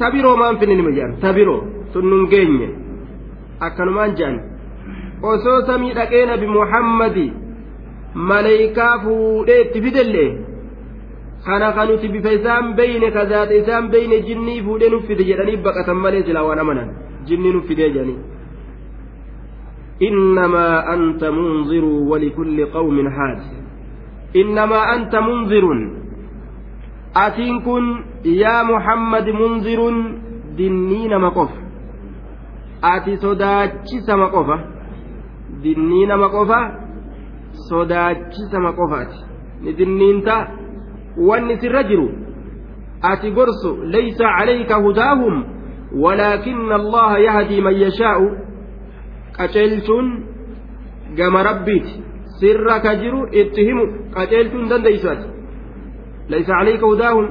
[0.01, 1.61] tabiroo maan finni nima jedhan tabiroo
[1.93, 2.69] sun nun geenye
[3.67, 4.37] akkanumaan jedhan
[5.33, 7.27] osoo samii dhaqee nabi muhammadi
[8.31, 10.31] maleeykaa fuudhee itti fidellee
[11.47, 15.57] kana kan nuti bifa isaan beyne ka zaata isaan beyne jinnii fuudhee nuuf fide jedhanii
[15.67, 16.89] baqatan malee silaa waan amanan
[17.31, 18.21] jinnii nuuf fidee jedhanii
[20.09, 23.41] إنما أنت منذر ولكل قوم حاد
[24.37, 25.65] إنما أنت منذر
[27.17, 27.85] أتين كن
[28.25, 29.81] يا محمد منذر
[30.57, 31.57] dinnii nama qofa
[32.83, 34.57] ati sodaachisama qofa
[35.63, 36.59] dinnii nama qofa
[37.69, 39.19] sodaachisama qofaati
[39.63, 40.37] ni dinniinta
[41.29, 42.09] wanni sirra jiru
[43.11, 45.35] ati gorsu laysa calayka hudaahum
[46.03, 48.27] walaakinna allaha yahdii man yashaa'u
[49.37, 50.07] qaceelchuun
[51.19, 51.93] gama rabbiiti
[52.41, 53.85] sirra ka jiru itti himu
[54.17, 55.27] qaceelchuun dandeeysu ati
[56.31, 57.27] calayka hudaahum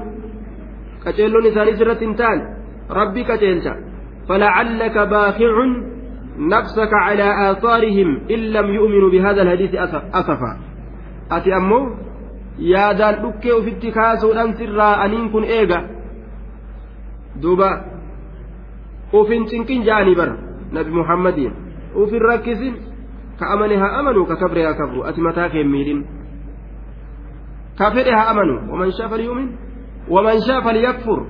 [1.03, 2.43] qaceelloon isaanii sirratti hin taane
[2.99, 3.73] rabbii qaceelcha
[4.27, 5.55] فلعلك باخع
[6.37, 10.57] نفسك على آثارهم إن لم يؤمنوا بهذا الحديث أسفا.
[11.31, 11.89] أتي أمو؟
[12.59, 15.79] يا دان أكي في اتكاس ودان سرا أنين كن إيغا.
[17.41, 17.71] دوبا.
[19.13, 20.29] وفين تنكين جاني بر.
[20.73, 21.39] نبي محمد
[21.95, 22.75] وفي الركزين
[23.39, 25.55] كأمنها أمنوا ككبرها كفروا أتي متاك
[27.72, 29.48] يميلين كافرها أمنوا ومن شاء فليؤمن
[30.08, 31.26] ومن شاء فليكفر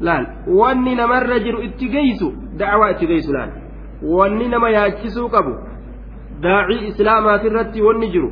[0.00, 3.50] laal wanni namarra jiru itti geeysu dacwaa itti geeysu laal
[4.02, 5.52] wanni nama yaachisuu qabu
[6.42, 8.30] daacii islaamaatirratti wanni jiru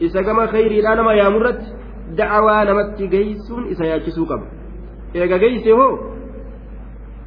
[0.00, 1.70] isa gama khayriidhaa nama yaamurratti
[2.18, 4.46] dacwaa namatti geeysuun isa yaachisuu qaba
[5.14, 5.92] eega geeyse hoo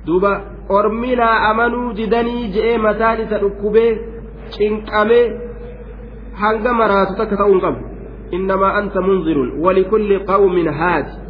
[0.06, 0.32] duuba
[0.70, 3.92] ormilaa amanuu didanii je'ee mataan isa dhukkubee
[4.58, 5.26] cinqamee
[6.42, 7.80] hanga maraatu takka ta'uu hin qabu
[8.37, 11.23] Innamaa anta munzirun walikulli qawmin haadi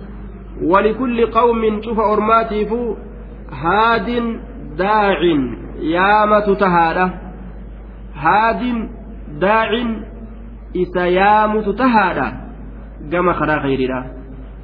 [0.62, 2.72] ولكل قوم شوف أرماتيف
[3.52, 4.08] هاد
[4.76, 5.20] داع
[5.80, 7.10] يامة تهادة
[8.14, 8.88] هاد
[9.40, 9.70] داع
[10.76, 12.32] إسا يامة تهادة
[13.12, 14.00] كما خرا غيرنا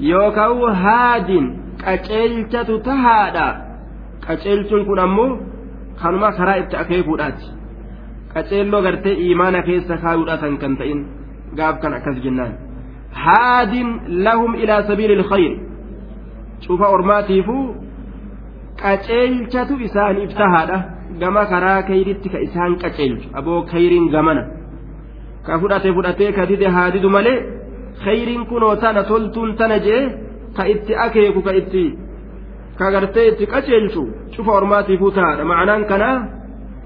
[0.01, 1.31] يوكاو هاد
[1.79, 3.47] qaceelchatu tahaadha
[4.27, 5.39] qaceelchuun kun ammoo
[6.01, 7.47] kanuma karaa itti akeekuudhaati
[8.35, 10.75] qaceelloo gartee imaana keessa kaayuudhaatan kan
[15.17, 15.53] ilkhayr
[16.67, 17.65] cufa ormaatiifuu
[18.83, 20.79] qaceelchatu isaaniif tahaadha
[21.21, 24.43] gama karaa kayritti ka isaan qaceelchu aboo kayriin gamana
[25.47, 27.39] ka fudhate fudhatee ka dide haa didu malee
[28.05, 30.03] kayriin kunoo tana toltuun tana jee
[30.57, 31.85] ka itti akeeku ka itti
[32.79, 34.03] ka gartee itti qaceelchu
[34.35, 36.17] cufa ormaatiifuu tahaadha ma'anaan kanaa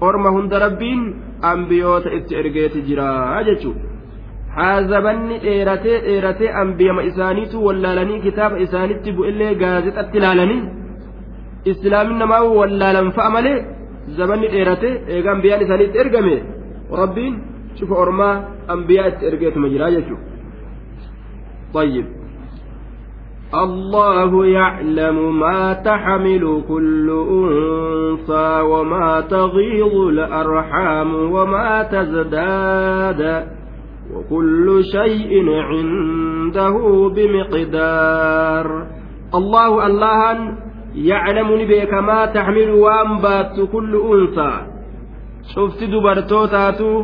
[0.07, 1.01] orma hunda rabbiin
[1.53, 3.09] ambiyoota itti ergeeti jira
[3.49, 3.92] jechuudha.
[4.56, 10.62] haazabanni dheeratee dheeratee ambiyama isaaniitu wallaalanii kitaaba isaanitti bu'illee gaazexatti ilaalanii
[11.72, 13.58] islaamin namaa wallaalan fa'a malee
[14.18, 16.34] zabanni dheeratee eega ambiyaan isaaniitti ergame
[17.02, 17.34] rabbiin
[17.78, 18.34] cufa ormaa
[18.76, 20.28] ambiyaa itti ergeetuma jira jechuudha.
[21.74, 22.06] طيب
[23.54, 33.22] الله يعلم ما تحمل كل أنثى وما تغيض الأرحام وما تزداد
[34.31, 36.75] وكل شيء عنده
[37.15, 38.87] بمقدار.
[39.35, 40.57] الله الله
[40.95, 44.53] يعلم نبيك ما تحمل وأنبات كل أنثى.
[45.55, 47.03] شفت دبرتوتاتو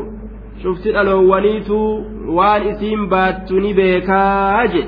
[0.64, 4.10] شفت الأوليتو وان اسم بات نبيك
[4.64, 4.88] أجل.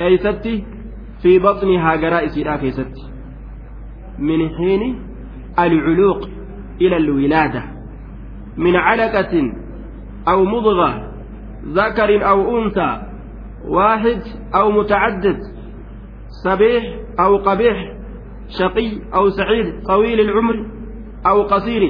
[0.00, 0.64] أيستي
[1.22, 3.04] في بطنها قرائس كيستي.
[4.18, 4.82] من حين
[5.58, 6.20] العلوق
[6.80, 7.62] إلى الولادة.
[8.56, 9.52] من علقة
[10.28, 11.07] أو مضغة
[11.68, 13.02] ذكر أو أنثى
[13.68, 14.22] واحد
[14.54, 15.38] أو متعدد
[16.44, 16.84] صبيح
[17.20, 17.76] أو قبيح
[18.58, 20.66] شقي أو سعيد طويل العمر
[21.26, 21.82] أو قصير.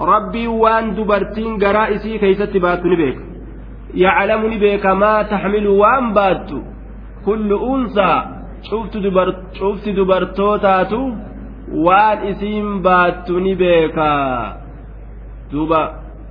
[0.00, 3.18] ربي وان دبرتين قرائسي كيست باتني بيك.
[3.94, 6.50] يعلمني بيك ما تحمل وان بات
[7.26, 8.12] كل أنثى
[8.62, 11.12] شفت دبرت شفت دبرتوتاتو
[11.72, 14.56] waan isiin baattu ni beekaa
[15.52, 15.80] duuba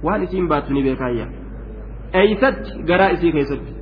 [0.03, 1.25] waan isiin baattu ni beekaayya
[2.19, 3.73] eeysatti garaa isii keessatti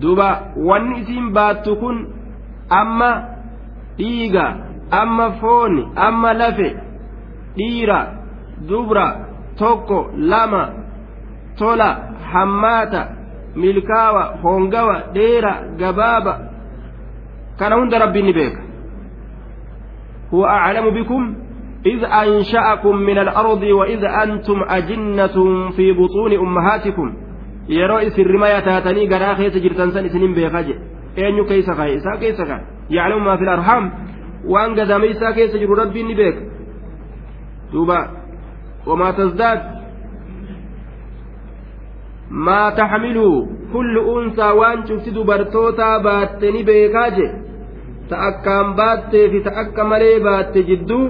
[0.00, 0.28] duuba
[0.68, 1.96] wanni isiin baattu kun
[2.80, 3.10] amma
[3.98, 4.44] dhiiga
[5.00, 6.68] amma fooni amma lafe
[7.56, 7.98] dhiira
[8.68, 9.06] dubra
[9.58, 9.98] tokko
[10.32, 10.62] lama
[11.58, 11.88] tola
[12.32, 13.00] hammaata
[13.56, 16.34] milkaawa hongawa dheera gabaaba
[17.58, 18.60] kana hunda rabbiin ni beeka
[20.30, 21.34] huwa aclamu bikum
[21.86, 25.36] إذ أنشأكم من الأرض وإذ أنتم أجنة
[25.76, 27.08] في بطون أمهاتكم
[27.68, 30.80] yeroo isin rimaya taatanii garaa keessa jirtan san isinin beekaa jedhe
[31.22, 32.64] eenyu keessa kaa'e isaa keessa kaa'e
[32.96, 33.84] yaclamu maa fil arhaam
[34.52, 36.40] waan gadame isaa keessa jiru rabbiin ni beeka
[37.72, 37.98] duuba
[38.88, 39.60] wamaa tasdaad
[42.46, 43.28] maa taxmilu
[43.72, 47.36] kullu unsaa waan cufti dubartootaa baatte ni beekaa jedhe
[48.08, 51.06] ta akkaan baattee fi ta akka malee baatte jidduu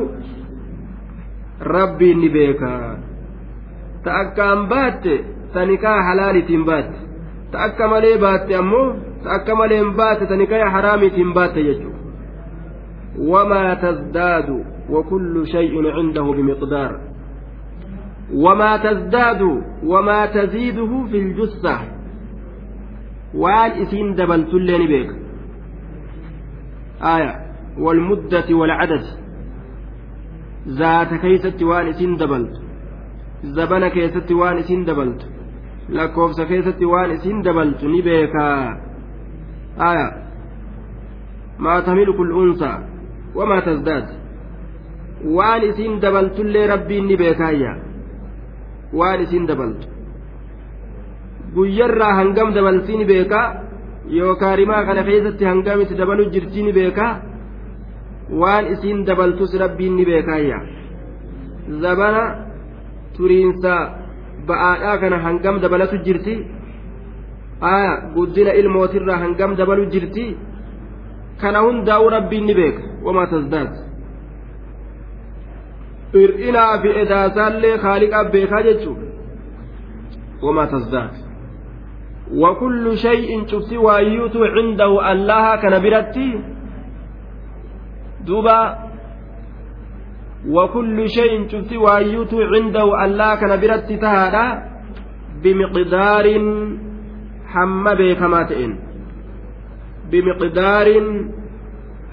[1.60, 2.72] rabbiin ni beeka
[4.04, 5.14] ta akkaan baatte
[5.52, 6.98] ta nikaa halaalitiin baatte
[7.50, 8.88] ta akka malee baatte ammoo
[9.22, 11.98] ta akka maleen baatte ta nikaa haraamiitiin baatte jechuudha
[13.18, 17.00] وما تزداد وكل شيء عنده بمقدار
[18.34, 19.42] وما تزداد
[19.84, 21.78] وما تزيده في الجثة
[23.34, 25.10] وان اسين دبلت اللين بيك
[27.02, 27.34] آية
[27.78, 29.04] والمدة والعدد
[30.66, 32.54] ذات كيست وان اسين دبلت
[33.44, 35.22] زبن كيست وان اسين دبلت
[35.96, 38.76] lakkoofsa keessatti waan isin dabaltu ni beekaa
[39.90, 40.08] aya
[41.58, 42.78] maa tamilu kul unsaa
[43.38, 44.08] wamaa tasdaad
[45.36, 47.72] waan isin dabaltullee rabbiin ni beekaayya
[49.00, 49.88] waan isin dabaltu
[51.54, 53.46] guyyarraa hangam dabaltii ni beekaa
[54.18, 57.12] yookaan rimaa kana keessatti hangamitti dabalu jirtii ni beekaa
[58.41, 60.59] waan isin dabaltus rabbiin ni beekaayya
[61.83, 62.23] zabana
[63.17, 63.73] turiinsa
[64.47, 66.35] ba'aadhaa kana hangam dabalatu jirti
[67.73, 70.25] aya guddina ilmootirraa hangam dabalu jirti
[71.41, 73.71] kana hundaa'u rabbiin ni beeka wamaa tasdaad
[76.15, 79.05] hir'inaa fi edaasaallee haaliqaaf beekaa jechuudha
[80.47, 81.13] wamaa tasdaad
[82.43, 86.29] وكل شيء شفت وايوت عنده الله كان برتي
[88.26, 88.78] duuba
[90.46, 94.44] wakullu shayin cufti waayyuutu cindahu allaa kana biratti tahaadha.
[95.42, 96.46] Bimiqdaariin
[97.54, 98.72] hamma beekamaa ta'een.
[100.10, 101.06] Bimiqdaariin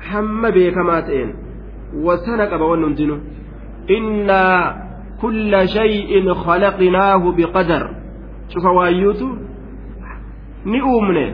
[0.10, 1.30] hamma beekamaa ta'een.
[2.06, 3.16] Wasana qaba wanni hundinu
[3.88, 4.62] innaa
[5.22, 7.84] kulla shay'in khalaqnaahu biqadar.
[8.54, 9.28] Cufa waayyuutu
[10.66, 11.26] ni uumne.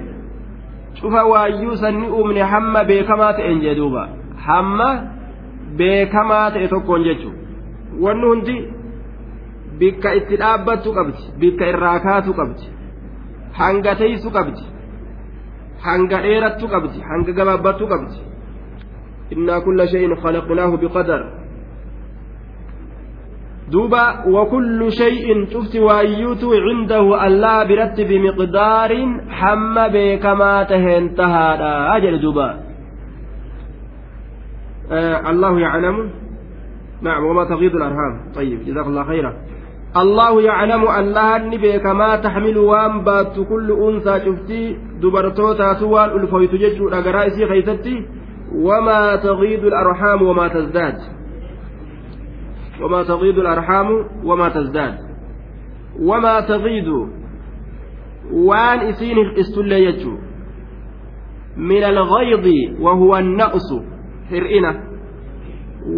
[1.02, 4.21] Cufa waayyuusan ni uumne hamma beekamaa ta'een jee duuba.
[4.48, 4.90] Hamma
[5.78, 7.36] beekamaa ta'e tokkoon jechuun.
[8.04, 8.56] Wanni hundi
[9.80, 12.66] bikka itti dhaabbattu qabdi bikka irraa kaatu qabdi
[13.60, 14.64] hanga teessu qabdi
[15.86, 18.18] hanga dheerattu qabdi hanga gabaabbattu qabdi.
[19.34, 21.22] Innaa kulla shay'in khalaqnaahu biqadar.
[23.72, 24.04] Duuba
[24.36, 32.48] wakullu shay'in cufti waayyuutu cindahu allaa biratti bimiqdaarin hamma beekamaa taheen tahaadha jedhe duuba
[35.30, 36.10] الله يعلم.
[37.02, 39.34] نعم وما تغيض الأرhام طيب جزاك الله خيرا.
[39.98, 46.56] الله يعلم أن لها النبي كما تحمل وان بات كل أنثى شفتي دبرتوتا سوال ألفويت
[46.56, 48.06] ججو أقرائسي خيستي.
[48.56, 50.98] وما تغيض الأرحام وما تزداد.
[52.82, 53.88] وما تغيض الأرحام
[54.24, 54.98] وما تزداد.
[56.00, 56.88] وما تغيض
[58.32, 60.18] وان إسين استل يجو
[61.58, 62.48] من الغيض
[62.80, 63.91] وهو النقص.
[64.34, 64.72] Hir'ina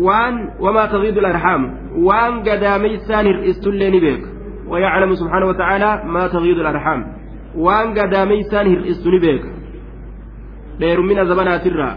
[0.05, 1.61] waan wamaa tagiidu larhaam
[2.07, 4.27] waan gadaameysaan hir'istullee ni beeka
[4.71, 6.99] ويعلم سبحانه وتعالى ما تغيض الأرحام
[7.65, 9.43] وان قداميسان هرئست نبيك
[10.79, 11.91] دير من زبنات الرا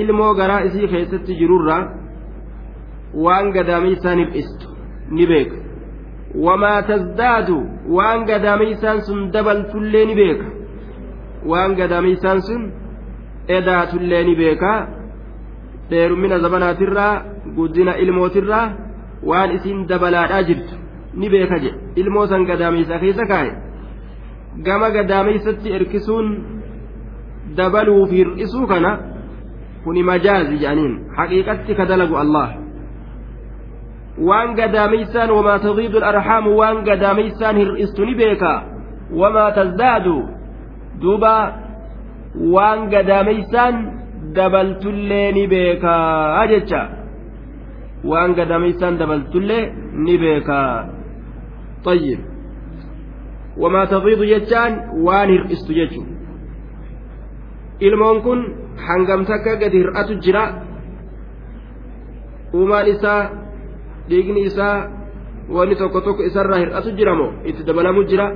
[0.00, 1.76] ilmoo garaa isii keessatti jirurra
[3.24, 4.66] waan gadaameysaan hir'istu
[5.16, 5.56] ni beeka
[6.46, 7.58] wamaa tasdaadu
[7.96, 10.46] waan gadaameysaan sun dabaltullee ni beeka
[11.50, 12.62] waan gadaameysaan sun
[13.48, 14.78] edaatullee ni beekaa
[15.90, 17.12] dheerummina zabanaatirraa
[17.56, 18.66] guddina ilmootirraa
[19.30, 20.74] waan isiin dabalaadhaa jirtu
[21.20, 23.52] ni beeka jedhe ilmoo san gadaameysa keessa kaaye
[24.66, 26.28] gama gadaameysatti erkisuun
[27.56, 28.90] dabaluuf hir'isuu kana
[29.84, 32.48] kuni majaazi jedhaniin haqiiqatti ka dalagu allah
[34.28, 38.52] waan gadaameysaan wamaa tadiidu arhaamu waan gadaameysaan hir'istu ni beeka
[39.20, 40.16] wamaa tazdaadu
[41.02, 41.34] duuba
[42.54, 43.74] waan gadaameysaan
[44.36, 46.82] dabaltullee ni beekaa jecha
[48.10, 49.64] waan gadaameysaan dabaltullee
[50.04, 50.96] ni beekaa
[51.86, 52.18] طيب
[53.62, 54.72] وما تغيض جتان
[55.06, 56.02] وان هرئست جتو
[57.86, 58.40] ilmoon kun
[58.86, 60.44] hangam takka hir'atu jira
[62.54, 63.30] uumaan isaa
[64.08, 64.76] dhiigni isaa
[65.56, 68.26] wanni tokko tokko isarraa hir'atu jira moo itti dabalamu jira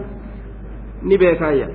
[1.03, 1.67] ni beekaayya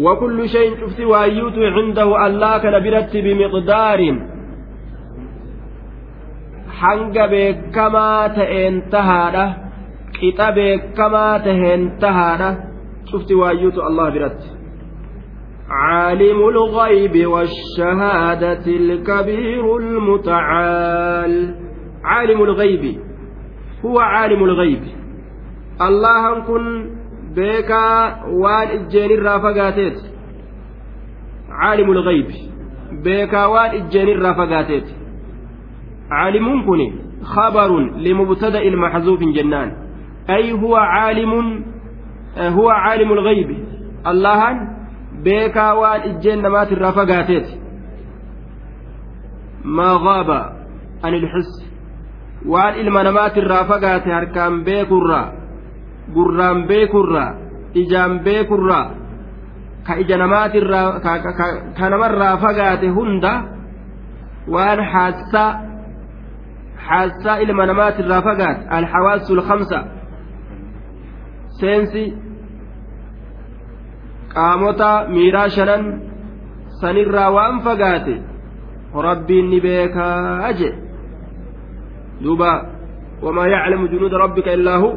[0.00, 4.00] وكل شيء شفت وأيوت عنده الله كان برت بمقدار.
[6.80, 9.44] hanga beekamaa ta'een tahaadha
[10.16, 12.50] qixa beekamaa taheen tahaadha
[13.10, 14.42] شفت وأيوت الله برت.
[15.68, 21.54] عالم الغيب والشهادة الكبير المتعال.
[22.04, 22.98] عالم الغيب
[23.84, 24.82] هو عالم الغيب.
[25.82, 26.89] الله كن
[27.34, 27.84] بيكا
[28.42, 29.98] وان اجين الرافقاتيت
[31.50, 32.26] عالم الغيب
[33.04, 34.84] بيكا وان اجين الرافقاتيت
[36.10, 36.80] عالم كن
[37.22, 39.72] خبر لمبتدأ محذوف جنان
[40.30, 41.64] أي هو عالم
[42.38, 43.58] هو عالم الغيب
[44.06, 44.40] الله
[45.24, 47.60] beekaa waan ijjeen namaatirraa fagaateeti
[49.78, 50.38] maa gaaba
[51.02, 51.66] an ilxissi
[52.52, 55.26] waan ilma namaatirraa fagaate harkaan beekurraa
[56.14, 57.30] gurraan beekurraa
[57.82, 58.86] ijaan beekurraa
[59.86, 61.00] ka ija namaatirraa
[61.78, 63.32] ka namarraa fagaate hunda
[64.54, 65.50] waan haassaa
[66.88, 69.78] haassaa ilma namaatirraa fagaate alxawaasu lkamsa
[71.60, 72.04] seensi
[74.34, 75.82] qaamota miiraa shanan
[76.80, 78.14] sanirraa waan fagaate
[79.08, 80.70] rabbiin ni beekaa je
[82.22, 82.50] duuba
[83.24, 84.88] wamaa yaclamu junuuda rabbika illaa hu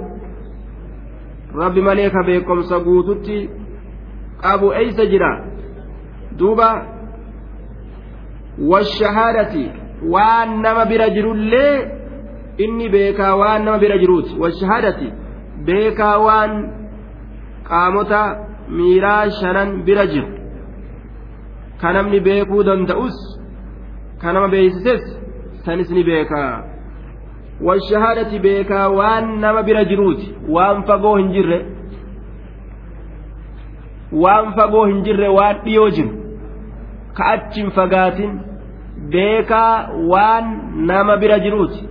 [1.62, 3.50] rabbi malee ka beekomsa guututti
[4.44, 5.32] qabu eeysa jira?
[6.38, 6.70] Duuba
[8.72, 9.72] washahaadati
[10.14, 11.88] waan nama bira jirullee
[12.58, 14.36] inni beekaa waan nama bira jiruuti.
[14.40, 15.08] Washahaadati
[15.66, 16.52] beekaa waan
[17.70, 18.22] qaamota
[18.70, 20.30] miiraa shanan bira jiru.
[21.82, 23.18] Ka namni beekuu danda'us
[24.22, 25.04] ka nama beeysises
[25.66, 26.64] sanis ni beekaa
[27.68, 31.60] washahaadati beekaa waan nama bira jiruuti waan fagoo hin jirre
[34.24, 36.12] waan fagoo hin jirre waan dhiyoo jiru
[37.20, 38.34] ka achiin fagaatin
[39.16, 40.46] beekaa waan
[40.92, 41.82] nama bira jiruuti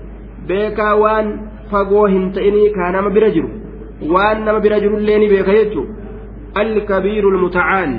[0.53, 1.29] beekaa waan
[1.73, 3.51] fagoo hin ta'inii kaa nama bira jiru
[4.15, 5.83] waan nama bira jirullee ni beeka jechu
[6.63, 7.93] alkabiiru lmutacaan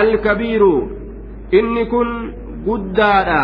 [0.00, 0.72] alkabiiru
[1.58, 2.08] inni kun
[2.68, 3.42] guddaadha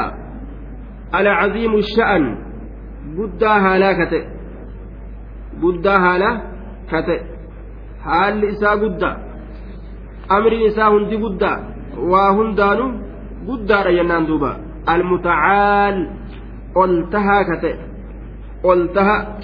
[1.18, 2.24] alcaziimu sha'an
[3.06, 4.24] إني كن قدادا العظيم الشأن قدا هالا كتئ
[5.62, 6.40] قدا هالا
[6.92, 7.20] كتئ
[8.04, 9.16] حال إساء قدا
[10.30, 12.86] أمر إساء هندي قدا وهندانو
[13.48, 14.56] قدا رينان دوبا
[14.88, 16.10] المتعال
[16.74, 17.76] قلتها كتئ
[18.64, 19.38] قلتها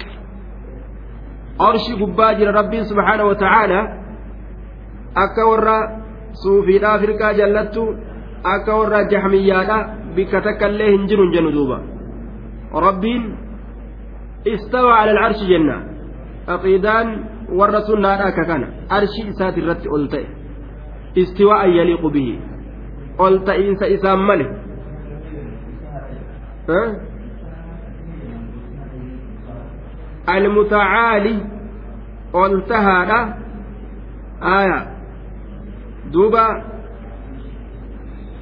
[1.61, 3.99] أرشي قباجر ربي سبحانه وتعالى
[5.15, 5.77] akka warra
[6.33, 7.97] suufiidhaa firqaa jallattu
[8.43, 9.77] akka warra jahmiyyaadha
[10.15, 11.79] bikka takka illee hin jiru hin jennu duuba.
[12.73, 13.48] Rabbiin
[14.45, 15.75] istawaa ala alcarshi jenna
[16.47, 17.07] aqiidaan
[17.59, 20.27] warra sunnaadha akka kana arshi isaati irratti ol ta'e
[21.15, 22.35] istiwaa'an yaliiqu bihi
[23.17, 24.45] ol ta'iinsa isaan male
[30.35, 31.33] almutacaali
[32.33, 33.19] ol tahaadha
[34.41, 34.79] aya
[36.13, 36.45] duuba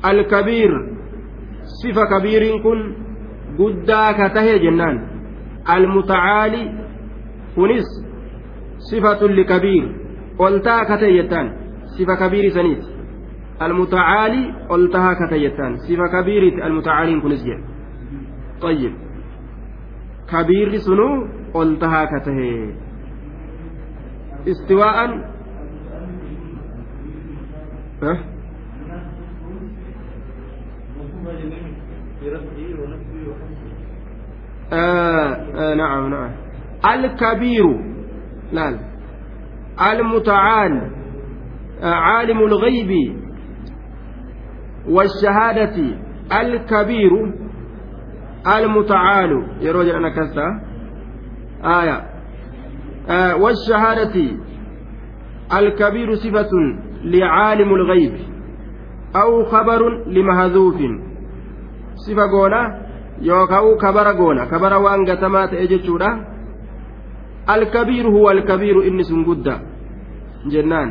[0.04, 0.72] alkabiir
[1.82, 2.80] sifa kabiiriin kun
[3.58, 4.60] guddaa ka tahe
[11.02, 11.48] tahe jettaan
[11.96, 12.88] sifa kabiiri saniiti
[13.66, 14.42] almutacaali
[14.74, 17.66] ol tahaa ka tahe jettaan sifa kabiiriiti almutacaaliin kunis jedhe
[18.62, 18.94] طيب
[20.32, 21.10] كبير سنو
[21.54, 22.40] قلتها كته
[24.52, 24.98] استواء
[28.04, 28.14] ها
[34.74, 36.32] آه آه نعم نعم.
[36.94, 37.64] الكبير
[38.52, 38.80] لا
[39.92, 40.92] المتعال
[41.82, 43.16] آه عالم الغيب
[44.90, 45.76] والشهادة.
[46.42, 47.12] الكبير
[48.58, 49.48] المتعال.
[49.62, 50.62] يروج أنا كسا
[51.64, 52.04] آية.
[53.10, 54.38] آه والشهادة.
[55.60, 56.50] الكبير صفة
[57.04, 58.14] لعالم الغيب
[59.16, 60.76] أو خبر لمهذوف
[61.96, 62.32] صفة
[63.21, 66.11] قولا يوكاو كبر قولا كبر وان قتمات اجتشورا
[67.51, 69.59] الكبير هو الكبير إني سنقد
[70.47, 70.89] جنان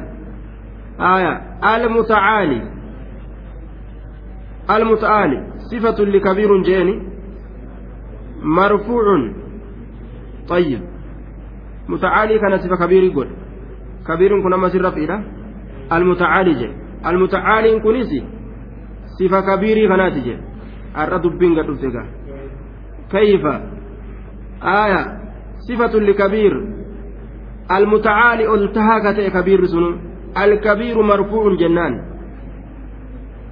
[1.00, 1.34] آية
[1.76, 2.62] المتعالي
[4.70, 6.96] المتعالي صفة لكبير جاني
[8.44, 9.04] مرفوع
[10.48, 10.82] طيب
[11.90, 13.28] متعالي كان صفة كبير يقول
[14.08, 15.24] كبير كنا مسير رفيدة
[15.94, 16.70] المتعالي جي
[17.06, 18.24] المتعالي كنيسي
[19.20, 20.38] صفة كبيري كانت جي
[20.98, 21.70] الرد بين قد
[23.12, 23.46] كيف
[24.64, 25.02] آية
[25.68, 26.54] صفة لكبير
[27.72, 29.98] المتعالي التها كتئ كبير سنو
[30.44, 31.94] الكبير مرفوع جنان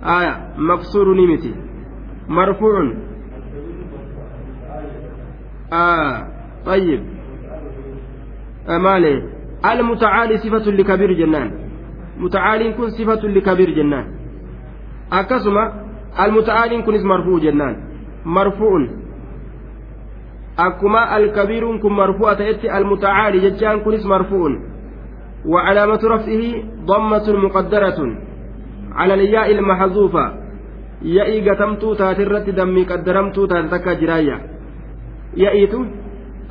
[0.03, 1.53] آية مكسور نمتي
[2.27, 2.93] مرفوع
[5.73, 6.27] آه
[6.65, 7.01] طيب
[8.69, 9.15] آه مالي
[9.65, 11.69] المتعالي صفة لكبير جنان
[12.19, 14.05] mutacaaliin kun sifatun likabiir jennaan
[15.09, 15.63] akkasuma
[16.16, 17.76] almutacaaliin kunis marfuu jennaan
[18.24, 18.90] marfuun
[20.56, 24.74] akkuma alkabiiruun kun marfu'a ta'etti almutacaali jechaan kunis marfuun
[25.52, 26.44] وعلامة رفعه
[26.90, 28.00] ضمة مقدرة
[28.92, 30.24] على الياء المحذوفة
[31.02, 34.36] يأي قتمتو تاترت دمي قدرمتو تاتتكا جرايا
[35.36, 35.84] يأيتو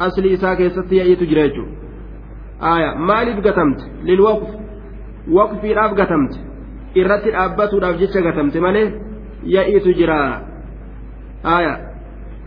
[0.01, 1.65] أصلي إساك يستي يأيتو جرايجو
[2.61, 4.49] آية مالف قتمت للوقف
[5.31, 6.37] waqfiidhaaf gatamte
[7.01, 9.12] irratti dhaabbatuudhaaf jecha gatamte malee ya'iitu jira
[11.43, 11.73] aya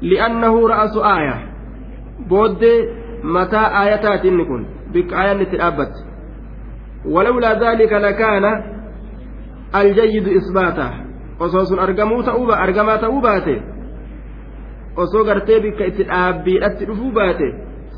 [0.00, 1.36] li'annahu ra'asu aaya
[2.28, 2.78] booddee
[3.22, 6.06] mataa aayataati inni kun bikka aayanni itti dhaabbatte
[7.06, 8.44] ولولا ذلك لكان
[9.74, 10.90] الجيد إثباته
[11.78, 13.62] argamuu ta'uu argamaa ta'uu baate
[14.96, 17.48] osoo gartee bikka itti dhaabbiidhatti dhufuu baate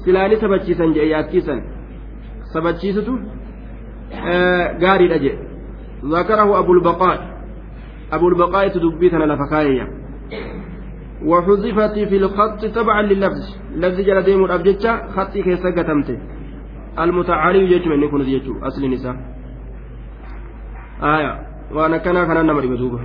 [0.05, 1.63] silaani sabachiisan jedhe yaakkiisan
[2.53, 3.15] sabachiisutu
[4.83, 5.49] gaariidha jedhe
[6.59, 7.38] أبو البقاء
[8.13, 9.89] أبو البقاء تدبيتنا لفكاية.
[11.25, 13.45] وحذفت في الخط تبعا لللفظ
[13.75, 16.19] لفظ جل ديم الأبجتة خطي كيسا قتمته
[16.99, 19.17] المتعالي يجمع أن يكون يجو أصل النساء.
[21.03, 21.33] آية.
[21.75, 23.01] وأنا كنا كنا نمر بدوبة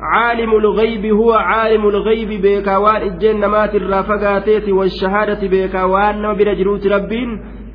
[0.00, 7.30] عالم الغيب هو عالم الغيب بيكا وان الجنة مات الرافقاتيت والشهادة بيكا وان برجروت ربين.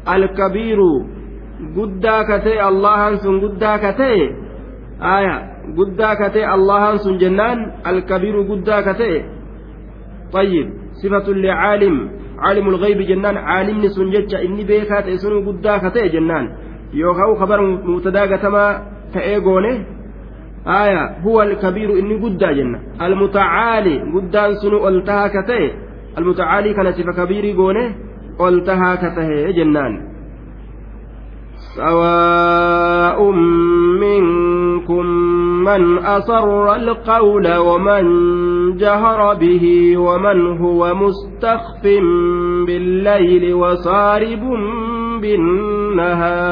[0.08, 0.80] الكبير
[1.76, 4.36] guddaa katee allahan sun guddaa katee
[5.00, 9.18] aya guddaa katee allahan sun jennaan alkabiiru guddaa katee.
[10.34, 10.68] طيب
[11.04, 12.10] صفة لعالم
[12.40, 16.46] عالم الغيب جنان عالمني سن جتش إني بيكا تيسن قدا كتئ جنان
[16.94, 18.64] يوكاو خبر مبتدا كتما
[19.14, 19.74] تأيغوني
[20.68, 25.64] آية هو الكبير إني قدا جنة المتعالي قدان سن ألتها كتئ
[26.18, 27.86] المتعالي كان صفة كبيري قوني
[28.42, 29.94] ألتها كتئ جنان
[31.78, 33.20] سواء
[34.04, 35.06] منكم
[35.64, 38.04] من أسر القول ومن
[38.78, 39.66] جهر به
[39.98, 41.84] ومن هو مستخف
[42.68, 44.44] بالليل وصارب
[45.22, 46.44] بالنهار.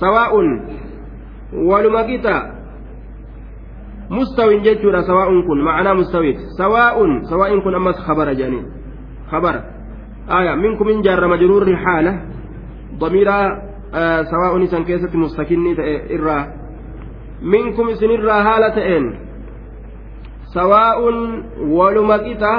[0.00, 0.32] سواء
[1.70, 2.36] ولمكتا
[4.10, 5.58] مستوى جدّ سواء كن.
[5.64, 6.96] معنا مستويت سواء.
[7.22, 8.62] سواء كن أمس خبر جاني.
[9.32, 9.54] خبر.
[10.38, 10.54] آية.
[10.54, 12.12] منكم من جار مجرور حالة
[12.98, 13.28] ضمير
[14.30, 16.63] sawaa'un isan keessatti mustakinni ta'e irraa
[22.26, 22.52] qixa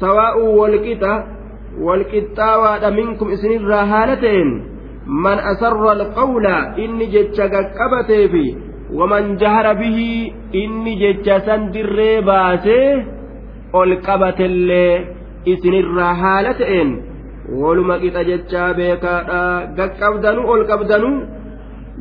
[0.00, 1.12] sawaa'un walqixa
[1.86, 4.50] walqixxaawaadha minkum isinirraa haala ta'een
[5.24, 6.54] man asarra alqawla
[6.84, 8.46] inni jecha qaqqabateefi
[8.98, 10.10] waman jahara bihi
[10.62, 12.88] inni jecha san dirree baasee
[13.80, 14.92] ol qabatellee
[15.52, 16.90] isinirraa haala ta'een
[17.62, 19.40] waluma qixa jechaa beekaadha
[19.78, 21.16] gaqqabdanuu ol qabdanuu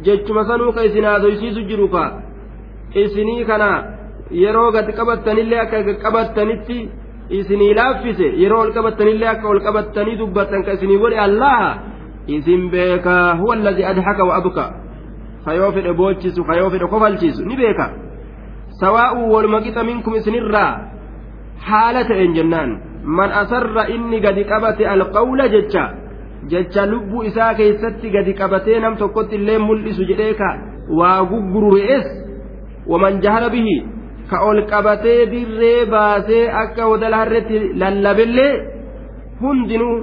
[0.01, 2.03] jechuma sanuu ka isin haasoysiisu jiru ka
[3.03, 3.69] isinii kana
[4.31, 6.77] yeroo gad qabattanillee akka qabattanitti
[7.29, 11.69] isinii laaffise yeroo ol qabattanillee akka ol qabattanii dubbattan ka isinii godhe allaha
[12.27, 14.65] isin beekaa huwa alladhi adhaka wa abka.
[15.45, 17.85] Kayoo fedhe boochisu kayoo fedhe kofalchiisu ni beeka.
[18.79, 20.71] Sawaa'uu waluma qixa minkum isinirraa
[21.67, 22.71] haala ta'een jennaan.
[23.03, 25.83] Man asarra inni gadi qabate alqawla jecha
[26.51, 30.49] jecha lubbuu isaa keessatti gadi qabatee nam tokkotti illee mul'isu jedhee ka
[30.99, 32.05] waa guggurure'es
[32.91, 33.75] waman jahara bihi
[34.29, 38.51] ka ol qabatee dirree baasee akka wadala harretti lallabellee
[39.41, 39.95] hundinuu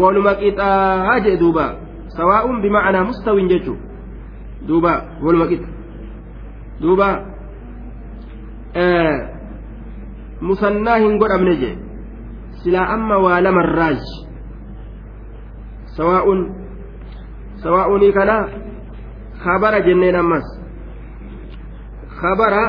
[0.00, 1.66] waluma qixaa jee duuba.
[2.16, 3.76] Sawaa'uun bimacnaa mustawin jechuu
[4.68, 4.92] duuba
[5.24, 5.68] waluma qixa
[6.82, 7.08] duuba
[10.40, 11.74] musannaa hin godhamne jee.
[12.62, 14.00] Silaa amma waa lamarraaj
[15.98, 16.40] sawaa'un
[17.62, 18.36] sawaa'unii kana
[19.44, 20.46] habara jenneen ammas.
[22.22, 22.62] Habara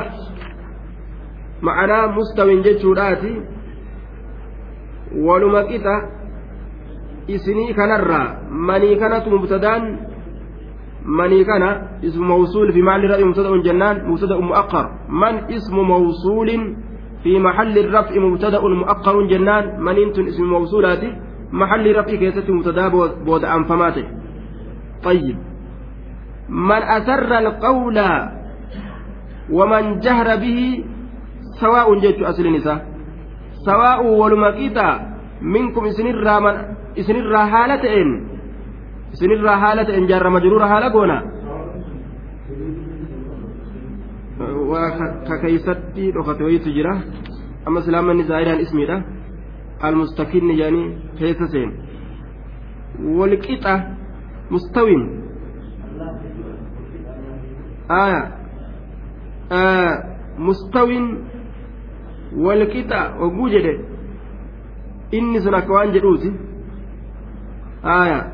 [1.62, 3.34] ma'anaa mustawin jechuudhaati.
[5.26, 5.96] Waluma qixa
[7.28, 9.84] isinii kanarraa manii kanatu mubtadaan
[11.06, 11.70] manii kana
[12.02, 16.64] ismu mawsuul fi mahalli raf'i mubtada'un jennaan mubtada'un mu'aqqar man ismu mawsuulin
[17.24, 21.29] fi mahalli raf'i mubtada'un mu'aqqarun jennaan maniin tun ismu mawsuulaati.
[21.52, 22.88] محل رفع كيست مبتدأ
[23.26, 24.06] بود أنفماته.
[25.04, 25.38] طيب.
[26.50, 27.98] من أسر القول
[29.52, 30.84] ومن جهر به
[31.62, 32.86] سواء جيت أصل النساء
[33.66, 34.90] سواء ولمكيتا
[35.42, 36.56] منكم إسنر من
[37.00, 38.10] إسنر حالة إن.
[39.14, 41.40] إسنر حالة إن جار مجرور حالة قونا.
[44.40, 44.90] waa
[45.28, 46.94] ka keeysatti dhokate wayitu jira
[47.68, 48.64] amma silaamanni zaa'iraan
[49.80, 51.72] ismiidha almustakinni jedhanii keessa seen
[53.20, 53.74] walqixa
[54.50, 55.04] mustawin
[57.90, 58.32] aya
[60.38, 61.18] mustawin
[62.46, 63.80] walqixa oguu jedhe
[65.12, 66.34] inni sun akka waan jedhuuti
[67.84, 68.26] aya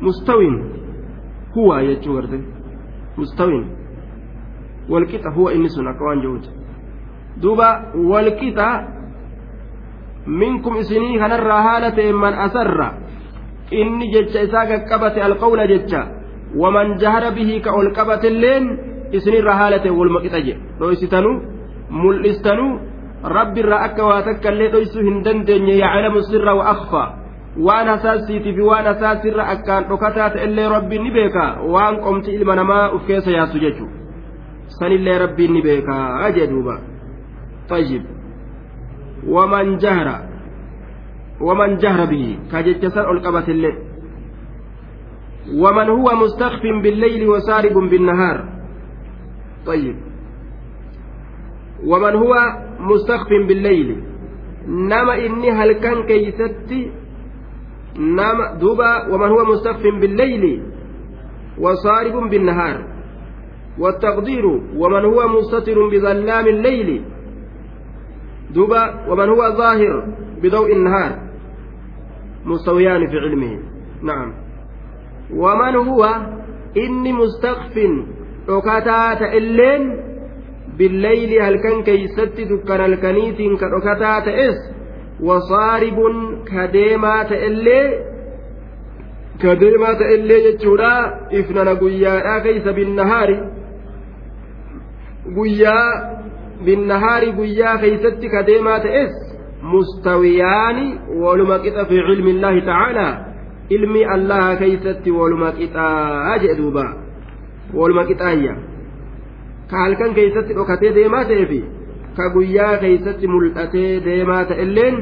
[0.00, 0.64] mustawin
[1.54, 2.60] huwa jechuu garte
[3.18, 3.64] مستوٍ
[4.88, 6.20] والقطع هو إنس أكوان
[7.42, 7.68] duba
[8.10, 8.68] walqixa
[10.26, 12.88] minkum isinii kanarraa haala ta'e man asarra.
[13.80, 16.00] Inni jecha isaa qaqqabate alqawla jecha.
[16.60, 18.64] Waman jahara bihii ka ol qabatelleen
[19.16, 21.30] isinirraa haala ta'e walma qixa jedhe dhoysitanu
[22.02, 22.66] mul'istanu
[23.36, 27.08] rabbirraa akka waa takka illee dhoysuu hin dandeenye yaclamu sirra wa akfaa
[27.66, 32.84] waan hasaasiitii fi waan hasaasirra akkaan dhokataa ta'ellee rabbiin ni beeka waan qomti ilma namaa
[32.96, 33.96] uf keessa yaasu jechuudha
[34.78, 35.96] sanillee rabbiin ni beeka
[36.36, 36.74] jedhuuba.
[37.70, 38.04] طيب.
[39.26, 40.08] ومن جهر
[41.40, 43.78] ومن جهر به كجت سر القبة الليل.
[45.54, 48.38] ومن هو مستخف بالليل وسارب بالنهار.
[49.66, 49.96] طيب.
[51.86, 52.34] ومن هو
[52.80, 54.02] مستخف بالليل.
[54.66, 56.90] نما إني هل كان كيستي؟
[57.98, 59.14] نما دوبا.
[59.14, 60.62] ومن هو مستخف بالليل
[61.58, 62.90] وصارب بالنهار.
[63.78, 64.46] والتقدير
[64.76, 67.04] ومن هو مستتر بظلام الليل.
[68.54, 71.18] دوبا ومن هو ظاهر بضوء النهار
[72.44, 73.58] مستويان في علمه
[74.02, 74.32] نعم
[75.34, 76.02] ومن هو
[76.76, 77.78] إني مستخف
[78.46, 79.82] dhokataata illeen
[80.78, 84.58] billayli halkan keeysatti dukkana halkaniitiin ka dhokataa ta'es
[85.28, 86.16] wasaaribun
[86.50, 87.84] ka deemaa ta'ellee
[89.42, 90.92] ka deemaa ta'ellee jechuudha
[91.40, 92.72] ifnana guyyaadhaa keeysa
[97.38, 99.12] guyyaa keeysatti ka deemaa ta'es
[99.62, 100.86] mustawiyaani
[101.22, 103.12] waluma qixa fi cilmi illaahi tacaalaa
[103.76, 106.84] ilmi allaha keeysatti waluma qixaa jedhuuba
[107.74, 108.54] waluma qixaayya
[109.70, 111.60] ka halkan keeysatti dhokatee deemaa ta'eefi
[112.16, 114.96] ka guyyaa keeysatti mul'atee deemaa ta'elleen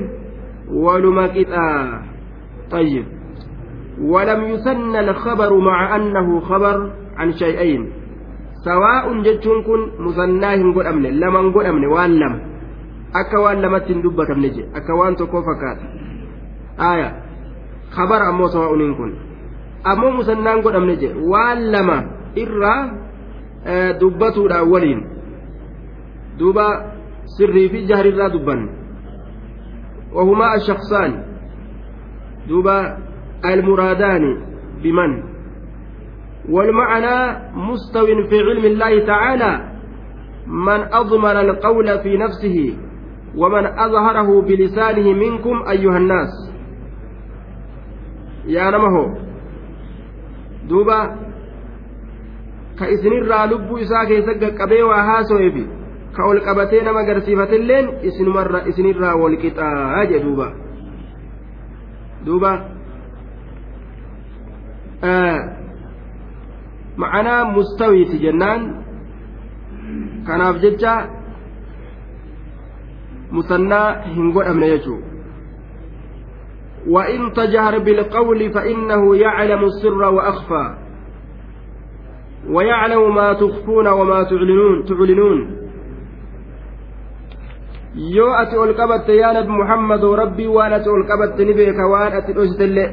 [0.84, 2.02] waluma qixaa
[2.70, 3.04] طيب
[4.00, 7.92] ولم يثن الخبر مع أنه خبر عن شيئين
[9.22, 12.34] جتشون كن مثناه قد أمن لمن قد أمن وان لم
[13.08, 15.84] akka waan lamatti hin dubbatamne je akka waan tokkoo fakkaata
[16.76, 17.08] aya
[17.96, 19.12] khabar ammoo sawaa'uniin kun
[19.84, 21.96] ammoo musannaan godhamne je waan lama
[22.36, 22.82] irraa
[24.00, 25.00] dubbatuudhaan waliin
[26.38, 26.66] duuba
[27.36, 28.78] sirrii fi jahrirraa dubbanne
[30.08, 31.24] وهما الشخصان
[32.48, 32.98] دوبا
[33.44, 34.24] المرادان
[34.82, 35.10] بمن
[36.50, 39.52] والمعنى مستو في علم الله تعالى
[40.46, 42.76] من أضمن القول في نفسه
[43.36, 46.32] ومن أظهره بلسانه منكم أيها الناس
[48.46, 49.16] يا نمه
[50.68, 51.28] دوبا
[52.78, 55.64] ka isinirraa lubbuu isaa keessa qaqqabee waa haaso'eefi
[56.16, 57.88] ka ol qabatee nama agarsiifatilleen
[58.70, 60.46] isinirraa wal qixaa jedhuuba
[62.26, 62.52] duuba
[67.02, 68.62] ma'anaa mustawiiti jennaan
[70.26, 70.94] kanaaf jecha
[73.30, 75.00] musannaa hin godhamne jechuu
[76.88, 80.74] وإن تجهر بالقول فإنه يعلم السر وأخفى
[82.48, 85.40] ويعلم ما تخفون وما تعلنون تعلنون
[90.14, 92.90] rabbii waan ati ol qabatte ni beeka waan ati dhoysitellee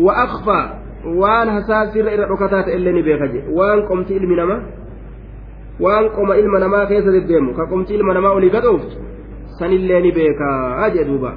[0.00, 0.85] wa akfaa
[1.22, 4.60] waan hasaasirra irra dhokataa ta'ellee ni beeka je waan qomti ilmi namaa
[5.80, 8.96] waan qoma ilma namaa keessa deddeemu ka qomti ilma namaa olii gadhooftu
[9.58, 11.32] sanillee ni beekaa jee duuba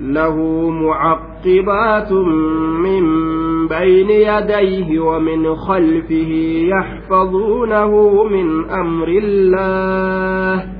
[0.00, 0.36] له
[0.70, 2.12] معقبات
[2.84, 3.04] من
[3.68, 6.30] بين يديه ومن خلفه
[6.74, 7.92] يحفظونه
[8.24, 10.79] من أمر الله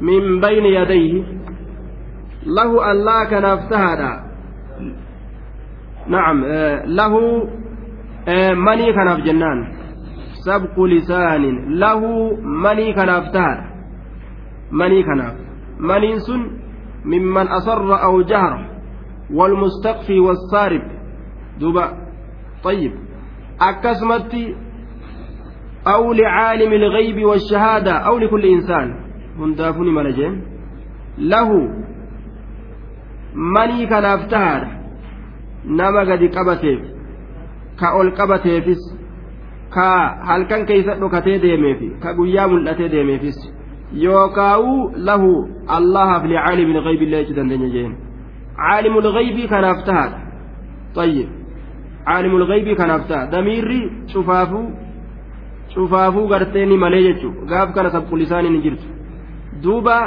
[0.00, 1.24] من بين يديه.
[2.46, 3.44] له ألا كان
[6.08, 6.44] نعم
[6.84, 7.14] له
[8.54, 9.72] مني كان جنان.
[10.46, 11.74] سبق لسان.
[11.78, 12.00] له
[12.42, 13.58] مني كان افتهر
[14.72, 15.34] مني كناف
[15.80, 16.50] منين سن
[17.04, 18.70] ممن أصر أو جهر.
[19.32, 20.82] والمستقفي والصارب
[21.60, 21.92] دوبا.
[22.64, 22.92] طيب.
[23.60, 24.34] أكسمت
[25.86, 29.07] أو لعالم الغيب والشهادة أو لكل إنسان.
[29.39, 30.41] هندافني ملجين
[31.17, 31.49] له
[33.55, 34.61] مني كان افتهر
[35.65, 36.81] نما قد قبتيف
[37.79, 39.03] كأول قبتيفس
[39.73, 39.85] ka
[40.29, 43.37] halkan keeysa dhokatee deemeefi ka guyyaa mul'atee deemeefis
[44.05, 44.73] yookaa'u
[45.07, 45.29] lahu
[45.77, 47.95] allahaaf licaalimi lgaybi illee jechuu dandeenya jeen
[48.59, 50.19] caalimul ghaybii kanaaf tahaadha
[50.95, 51.29] طيب
[52.07, 53.79] caalimul ghaybii kanaaf taha damiirri
[54.13, 54.67] cufaafuu
[55.73, 58.87] cufaafuu garteeni malee jechuudha gaaf kana sabqulisaaniin hin jirtu
[59.62, 59.98] duuba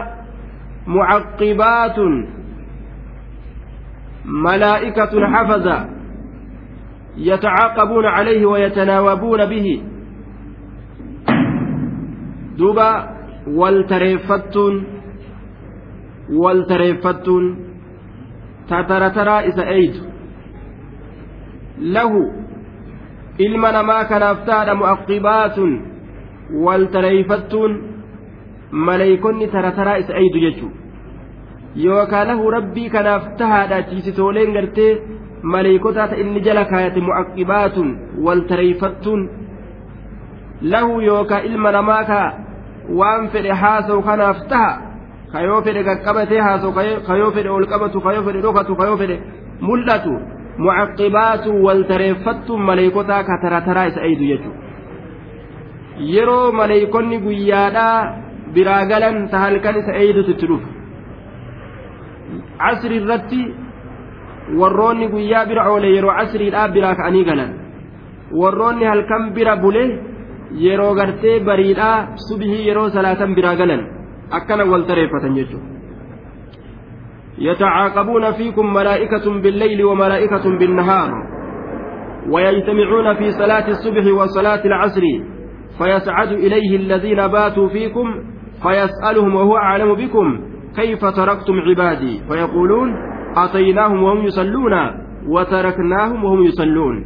[0.86, 2.14] mucaqqibaatun
[4.46, 5.78] malaa'ikatun xafaza
[7.18, 9.68] يتعاقبون عليه ويتناوبون به
[12.58, 12.90] duuba
[13.60, 14.76] waltareeffattuun
[16.44, 17.46] waltareeffattuun
[18.70, 20.02] tatarataraa isa eeydu
[21.96, 22.22] lahu
[23.46, 25.72] ilma namaa kanaaf taadha mu'aqqibaatun
[26.66, 27.72] waltareeyfattuun
[28.72, 30.72] maleeykonni tarataraa isa eeydu jechuu
[31.86, 34.92] yookaan lahu rabbii kanaaf tahaadha tiisitooleen gartee
[35.56, 37.90] maleeykotaa ta inni jala kaayate mu'aqqibaatun
[38.26, 39.22] waltareeyfattuun
[40.62, 42.30] lahu yookaan ilma namaa kaa
[43.00, 44.72] waan fedhe haasawu kanaaf taha.
[45.32, 46.74] Kayoo fedhe qaqqabatee haasawu
[47.08, 49.18] kayoo fedhe ol qabatu kayoo fedhe dhokatu kayoo fedhe
[49.68, 50.14] mul'atu
[50.66, 54.60] mucaqqibaatu waltareeffattuun maleeykotaa ka tarataraa isa eeydu jechuudha.
[56.14, 57.98] Yeroo maleeykonni guyyaadhaa
[58.56, 60.70] biraa galan ta halkan isa eeydutu itti dhufa
[62.62, 63.42] casri irratti
[64.60, 67.52] warroonni guyyaa bira oole yeroo casriidhaa biraa ka'anii galan
[68.42, 69.84] warroonni halkan bira bule
[70.66, 71.98] yeroo gartee bariidhaa
[72.28, 73.82] subihii yeroo salaatan biraa galan
[74.38, 75.72] akkana wal tareeffatan jechuudha.
[77.42, 81.10] يتعاقبون فيكم ملائكة بالليل وملائكة بالنهار
[82.30, 85.02] ويجتمعون في صلاة الصبح وصلاة العصر
[85.78, 88.08] فيسعد إليه الذين باتوا فيكم
[88.64, 90.40] فيسألهم وهو أعلم بكم
[90.76, 92.90] كيف تركتم عبادي فيقولون
[93.38, 94.74] أتيناهم وهم يصلون
[95.28, 97.06] وتركناهم وهم يصلون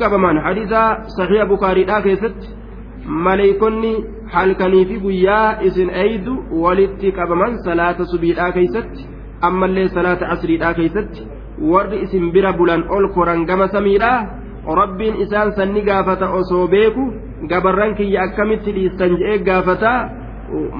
[0.00, 0.80] qabaman hadiisa
[1.16, 2.48] saxiiha bukaariidhaa keessatti
[3.26, 3.92] maleeykonni
[4.32, 9.06] halkanii fi guyyaa isin eeydu walitti qabaman salaata subiidhaa keeysatti
[9.48, 11.28] ammallee salaata asriidhaa keeysatti
[11.72, 14.18] warri isin bira bulan ol koran gama samiidhaa
[14.80, 17.04] rabbiin isaan sanni gaafata osoo beeku
[17.48, 19.98] gabarran kiyya akkamitti dhiistan je'ee gaafataa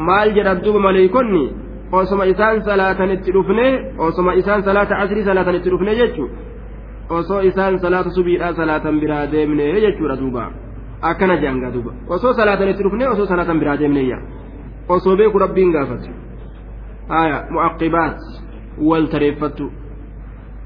[0.09, 1.45] maal jedhan duuba maleeykonni
[1.93, 3.67] osoma isaan salaatan itti dhufne
[3.99, 6.35] osoma isaan salaata asrii salaatan itti dhufne jechuudha
[7.19, 10.45] osoo isaan salaata subiidhaa salaatan biraa deemne jechuudha duuba
[11.11, 14.19] akkana jeanga duuba osoo salaatan itti dhufne osoo salaatan biraa deemneeyya
[14.89, 16.11] osoo beeku rabbiin gaafatu
[17.09, 17.45] haya
[18.89, 19.71] wal tareeffattu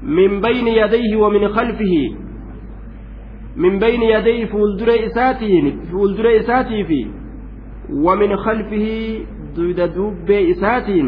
[0.01, 2.03] min bayni yadayhi wa min khalfihi
[3.79, 7.07] bayni yadayhi fuuldure isaatiin fuuldure isaatii fi
[8.05, 11.07] wa min khalfihi duyda dubbee isaatiin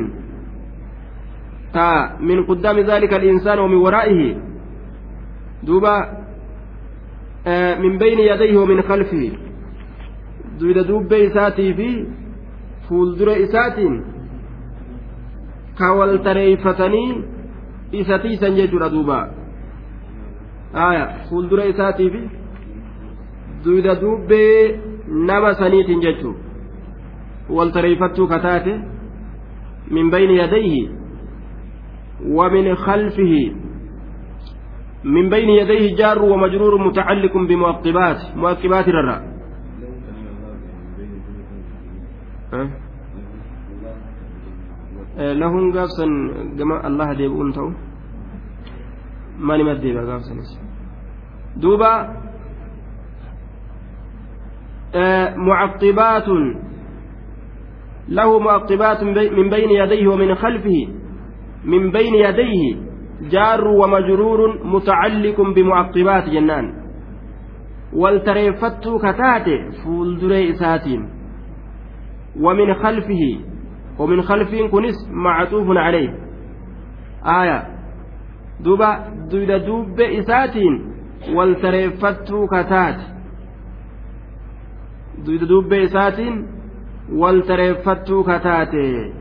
[1.73, 4.21] ta min quddaami ذلك الإنسان ومن ورائه
[5.67, 5.95] duuba
[7.79, 9.31] min bayni yadayhi wamin khalfihi
[10.59, 11.89] duyda dubbee isaatii fi
[12.87, 13.95] fuuldura isaatiin
[15.79, 17.09] ka wal tareeyfatanii
[17.91, 19.19] isa tiisan jechuudha duuba
[20.73, 22.21] aya fuuldura isaatii fi
[23.63, 24.79] duyda dubbee
[25.29, 26.35] nama saniitiin jechuu
[27.49, 28.73] wal tareeyfattuu kataate
[29.91, 30.97] min bayni yadayhi
[32.25, 33.33] ومن خلفه
[35.03, 39.21] من بين يديه جار ومجرور متعلق بمؤقبات مؤقبات الراء
[45.17, 46.05] لهم قافسا
[46.57, 47.69] جماعة الله ديبون تو
[49.39, 50.35] نمت ديبا قافسا
[51.57, 52.17] دوبا
[55.37, 56.27] معقبات
[58.09, 60.87] له معقبات من بين يديه ومن خلفه.
[61.65, 62.75] من بين يديه
[63.31, 66.73] جار ومجرور متعلق بمعقبات جنان.
[67.93, 71.09] والتريفت كتاتي فولدري إساتين
[72.39, 73.39] ومن خلفه
[73.99, 76.09] ومن خلفه كنس معطوف عليه.
[77.25, 77.76] آية.
[78.59, 78.89] دوبا
[79.31, 80.93] دودا دوب إساتين
[81.35, 82.99] والتريفت كتات
[85.25, 86.47] دودا دوب إساتين
[87.13, 89.13] والتريفت كتاتي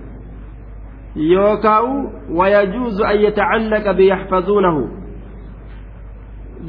[1.17, 4.83] yookaan wayajuuzu an yatacallaqa biyaxfazuunahu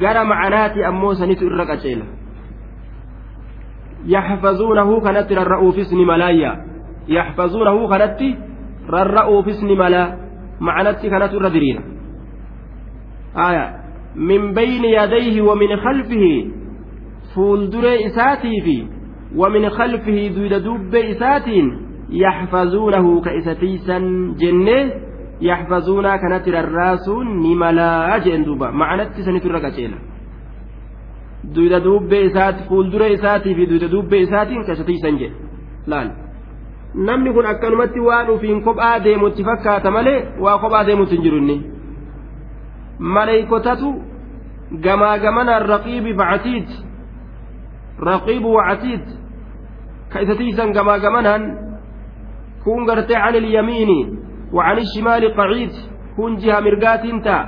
[0.00, 2.04] gara macanaati ammoo sanitu irra qaceela
[4.06, 6.52] yaxfazuunahu kanatti rarra'uufis ni malaayya
[7.08, 8.28] yaxfazuunahu kanatti
[8.88, 10.16] rarra'uufis ni malaa
[10.60, 13.27] macanatti kanatu irra diriira aya min bayni yadayhi wa min khalfihi fuulduree isaatii
[18.64, 18.76] fi
[19.36, 21.66] wa min khalfihi duyda dubbee isaatiin
[22.10, 24.84] yaxfazuunahu ka isa tiisan jennee
[25.40, 29.96] yaxfazuunaa kanatti rarraasuun ni malaa jeen duuba macanatti sanitu irra qaceela
[31.54, 35.36] duyda duubbee isaati fuuldura isaatii fi duyda duubbee isaatiin ka isa tiisan jedhe
[35.86, 36.08] laal
[37.08, 41.40] namni kun akkanumatti waan ufiin kophaa deemutti fakkaata malee waa kophaa deemutti hin jiru
[42.98, 43.90] maleeykotatu
[44.84, 46.68] gamaa gamanaan raqiibi bacatiid
[48.10, 49.04] raqiibu wacatiid
[50.12, 51.42] ka isa tiisan gamaa gamanaan
[52.64, 54.00] kun gartee can ilyamiini
[54.52, 55.72] wa can ishimaali qaciid
[56.16, 57.44] kun jiha mirgaatiin ta'a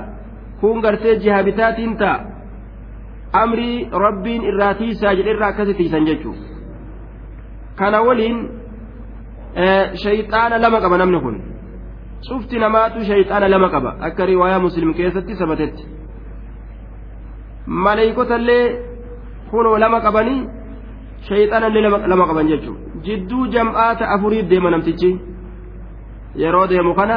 [0.61, 2.19] kun gartee jiha bitaatiin ta'a
[3.33, 6.35] amrii rabbiin irraa tiisaa jedhe irraa akkasi tiisan jechuu
[7.75, 8.37] kana waliin
[10.03, 11.35] shayxaana lama qaba namni kun
[12.28, 15.84] cufti namaatu shayxaana lama qaba akka riwaayaa muslim keessatti sabatetti
[17.84, 18.64] maleeykotallee
[19.50, 20.40] kunoo lama qabanii
[21.28, 21.82] shayxaanallee
[22.12, 25.10] lama qaban jechuun jidduu jam'aata afurii deema namtichi
[26.42, 27.16] yeroo deemu kana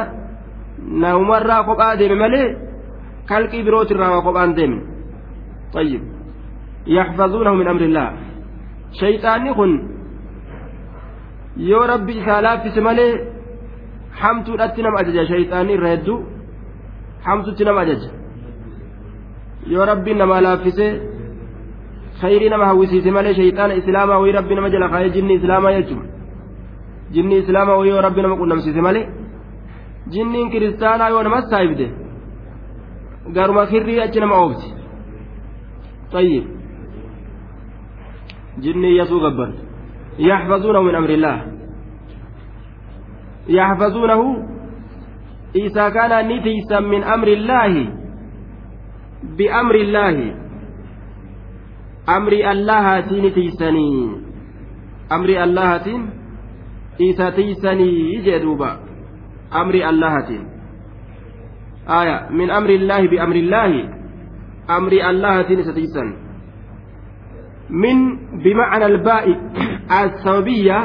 [1.02, 2.46] naumarraa kophaa deeme malee
[3.30, 4.80] kalqii birootirraa waa kophaan deemne
[5.74, 6.02] طيب
[6.86, 8.06] يحفظونه من أمر الله
[9.00, 9.70] شيطاني kun
[11.70, 13.12] yoo rabbi isaa laaffise malee
[14.21, 16.17] hamtuudhatti nama ajaja shayxaanii irra hedduu
[17.27, 18.09] hamtutti nama ajaja
[19.73, 20.87] yoo rabbiin namaa laaffise
[22.21, 26.07] khayrii nama hawwisiise malee shayxaana islaamaa wayii rabbi nama jala kaayee jinni islaamaa jechuudha
[27.17, 29.05] jinni islaamaa wayii yoo rabbi nama qunnamsiise malee
[30.13, 31.87] jinniin kiristaanaa yoo namas saayibde
[33.35, 34.69] garuma kirrii achi nama oofti
[36.15, 36.43] طيب
[38.63, 39.49] جني يسوع غبر
[40.19, 41.35] يحفظونه من أمر الله
[43.47, 44.21] يحفظونه.
[45.55, 47.73] إذا كان نتيسا من أمر الله
[49.37, 50.17] بأمر الله.
[52.09, 53.91] أمر الله نتيسني
[55.11, 55.83] أمر الله
[57.01, 58.71] إذا تيسني جدوبا
[59.53, 60.15] أمر الله
[61.89, 63.71] آية من أمر الله بأمر الله.
[64.69, 66.07] أمر الله ستيسن
[67.69, 67.97] من
[68.43, 69.25] بمعنى الباء
[69.91, 70.79] السببية.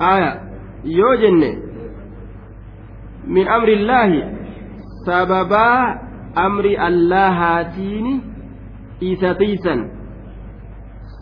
[0.00, 0.47] آية
[0.84, 1.42] يوجن
[3.26, 4.10] من أمر الله
[5.06, 6.00] سببا
[6.38, 8.20] أمر الله تيني
[9.02, 9.74] إيساتيسا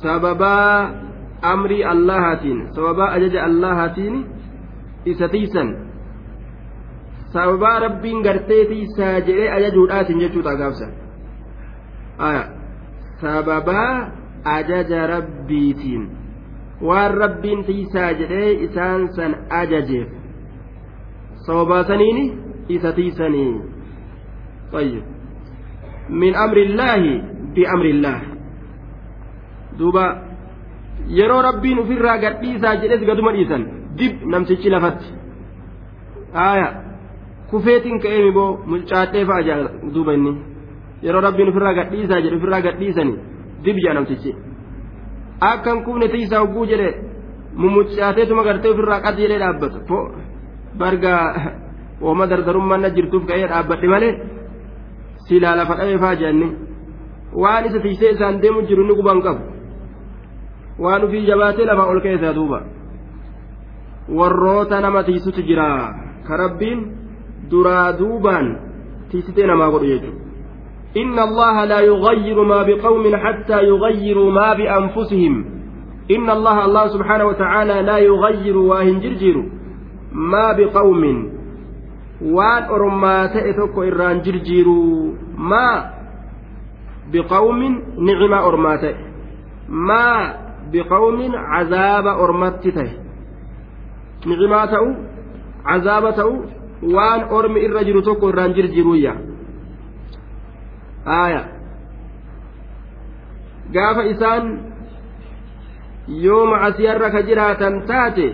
[0.02, 0.60] سببا
[1.44, 4.20] أمر الله تين سببا أجج الله تيني
[5.06, 5.86] إيساتيسا
[7.36, 10.86] sababaa rabbiin garteetiisaa jedhee ajajuudhaatiin jechuudha gaafsa
[13.20, 14.10] sababaa
[14.44, 16.15] ajaja rabbiitiin
[16.89, 19.31] waan rabbiin tiisaa jedhee isaan san
[19.61, 20.07] ajajeef
[21.47, 22.23] sababaa saniini
[22.77, 23.51] isa tiisanii
[24.75, 25.03] طيب
[26.21, 27.01] من أمر الله
[27.55, 28.17] بأمر الله
[29.79, 30.05] دوبا
[31.17, 33.63] yeroo rabbiin ofirraa gadhiisaa jedhes gaduma dhiisan
[33.99, 35.07] dib namtichi lafatti
[36.45, 36.71] aayaa
[37.51, 39.59] kufeetiin ka'eemi boo mulcaadhee fa'a jaa
[39.93, 40.33] duuba inni
[41.05, 43.17] yeroo rabbiin ofirraa gadhiisaa jedhe ofirraa gadhiisanii
[43.65, 44.31] dib jaa namtichi
[45.40, 46.90] Akkan kufne tiisaa hogguu jedhe
[47.54, 49.78] mumuccaateetuma gartee ofirraa qad jedhee dhaabbata.
[49.88, 49.98] Po
[50.78, 51.12] barga
[52.00, 54.12] wooma dardarummaan na jirtuuf ka'ee dhaabbadhe malee
[55.28, 56.48] silaa lafa fa'a jaanni
[57.42, 59.42] waan isa tiisee isaan deemu jiru inni guban qabu.
[60.78, 62.62] Waan ufii jabaatee lafaa ol keessaa duuba.
[64.08, 65.94] Warroota nama tiisutu jira.
[66.26, 66.80] Ka rabbiin
[67.50, 68.46] duraa duubaan
[69.10, 70.25] tiisitee namaa godhu jechuudha
[72.64, 75.34] biqawmin hattaa yughayyiru maa bianfusihim
[76.08, 79.42] inna allaha allah subxaanahu watacaala laa yughayyiru waa hin jirjiiru
[80.12, 81.18] maa biqawmin
[82.36, 84.76] waan ormaa ta'e tokko irraan jirjiiru
[85.36, 85.76] maa
[87.12, 87.74] biqawmin
[88.08, 88.94] nicimaa ormaa ta'e
[89.68, 90.20] maa
[90.72, 92.92] biqawmin cazaaba ormatti ta'e
[94.26, 94.88] nicimaa ta'u
[95.68, 96.34] cazaaba ta'u
[96.96, 98.02] waan ormi irra jiru
[101.06, 101.42] aya.
[103.74, 104.44] Gaafa isaan
[106.24, 108.26] yoo macasiyarra ka jiraatan taate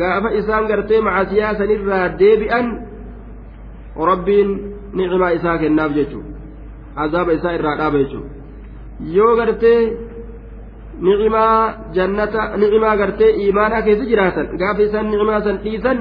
[0.00, 2.66] gaafa isaan gartee macasiyaa sanirraa deebi'an
[4.10, 4.48] rabbiin
[4.96, 6.18] nicimaa isaa kennaaf jechu.
[7.02, 8.20] Azaaba isaa irraa dhaaba jechu.
[9.16, 9.80] Yoo gartee
[11.06, 15.98] nicimaa jannata nicimaa gartee iimaanaa keessa jiraatan gaafa isaan nicimaa san dhiisan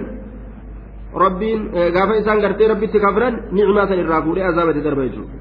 [1.24, 1.60] rabbiin
[1.96, 5.34] gaafa isaan gartee rabbitti kafran nicmaa san irraa fuudhee azaabatti darba jechuudha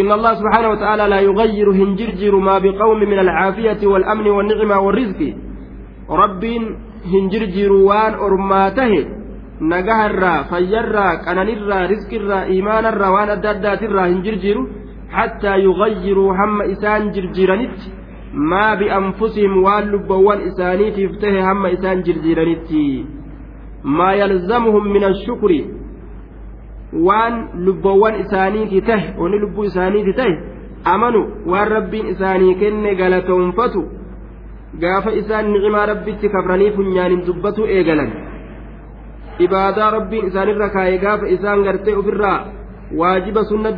[0.00, 5.20] إن الله سبحانه وتعالى لا يغير هنجرجر ما بقوم من العافية والأمن والنعمة والرزق.
[6.10, 6.44] رب
[7.12, 8.94] هنجرجر وان أرماته.
[9.60, 14.56] نجهرا فيرا كننرا رزقرا إيمانرا وان أداداترا هنجرجر.
[15.10, 17.78] حتى يغيروا هم إسان جرجرانت
[18.50, 19.52] ما بأنفسهم
[20.26, 22.70] وان إسانيت يفتح هم إسان جرجرانت
[23.84, 25.50] ما يلزمهم من الشكر.
[26.92, 30.34] Waan lubboowwan isaaniiti tahe wani lubbuu isaaniiti tahe
[30.84, 33.82] amanu waan rabbiin isaanii kenne galatoonfatu
[34.80, 38.10] gaafa isaan nicimaa rabbitti kafranii funyaanin dubbatu eegalan.
[39.38, 42.38] Ibaadaa rabbiin isaanirra kaayee gaafa isaan gartee ofirraa
[42.96, 43.70] waajiba sunna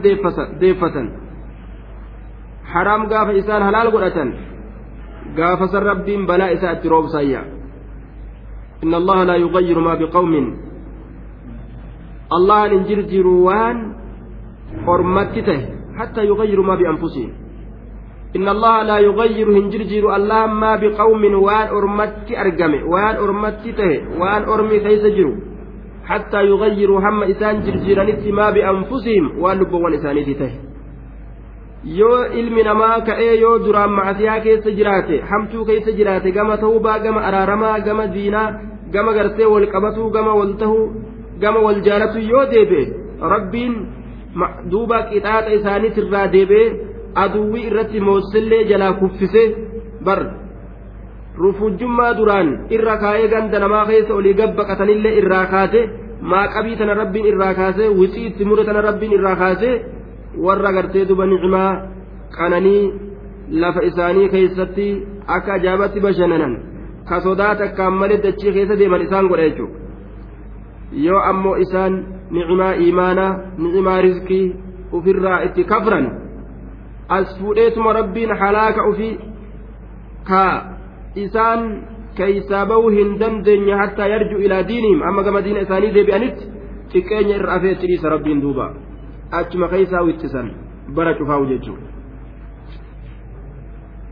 [0.60, 1.10] deeffatan.
[2.72, 4.34] Haraam gaafa isaan halaal godhatan
[5.36, 7.42] gaafa san rabbiin balaa isaa itti roobsayya.
[8.82, 10.69] Inna allaha laa yugayyiru maa biqawmin
[12.38, 13.84] allahan hin jirjiru waan
[14.86, 15.62] ormatti tahe
[15.98, 17.30] hattaa yugayyiru maa bianfusihim
[18.38, 23.96] inna allaha laa yugayyiru hin jirjiru allahan maa biqawmin waan ormatti argame waan ormatti tahe
[24.22, 25.32] waan ormi keeysa jiru
[26.48, 30.56] yugayyiruu hamma isaan jirjiiranitti maa bianfusihim waan lubboowwan isaaniiti tahe
[31.98, 37.20] yoo ilmi namaa ka'ee yoo duraan macasiyaa keessa jiraate hamtuu keessa jiraate gama ta'uubaa gama
[37.28, 38.48] araaramaa gama diinaa
[38.96, 40.84] gama gartee wal qabatuu gama wal tahuu
[41.42, 42.84] gama wal jaalatu yoo deebi'e
[43.34, 43.74] rabbiin
[44.72, 46.68] duuba qixaaxa isaaniitirraa deebi'ee
[47.24, 49.42] aduwwii irratti moossellee jalaa kuffise
[50.06, 50.20] bar.
[51.42, 55.80] Rufujjummaa duraan irra kaayee ganda namaa keessa olii gabbaqatanillee irraa kaase
[56.32, 59.70] maaqabii tana rabbiin irraa kaase wixii itti mure tana rabbiin irraa kaase
[60.46, 61.70] warra gartee duba nicmaa
[62.38, 62.82] qananii
[63.62, 64.88] lafa isaanii keessatti
[65.36, 66.52] akka ajaa'ibatti bashannanan
[67.08, 69.78] ka sodaa takkaan malee dachii keessa deeman isaan godha jechuudha
[70.92, 71.94] yoo ammoo isaan
[72.30, 74.54] nicimaa imaanaa nicimaa rizqii
[74.92, 76.06] ofirraa itti kafran
[77.08, 79.18] as fuudheetuma rabbiin halaaka ofii
[80.28, 80.42] ka
[81.24, 81.60] isaan
[82.14, 86.44] keeysaa bahuu hin dandeenye hattaa yarju ilaa diinihim amma gama diina isaanii deebi'anitti
[86.92, 88.66] xiqqeenya irra afee itti dhiisa rabbiin duuba
[89.40, 90.50] achuma keeysaa wixxisan
[90.94, 91.88] bara cufaa'u jechuudha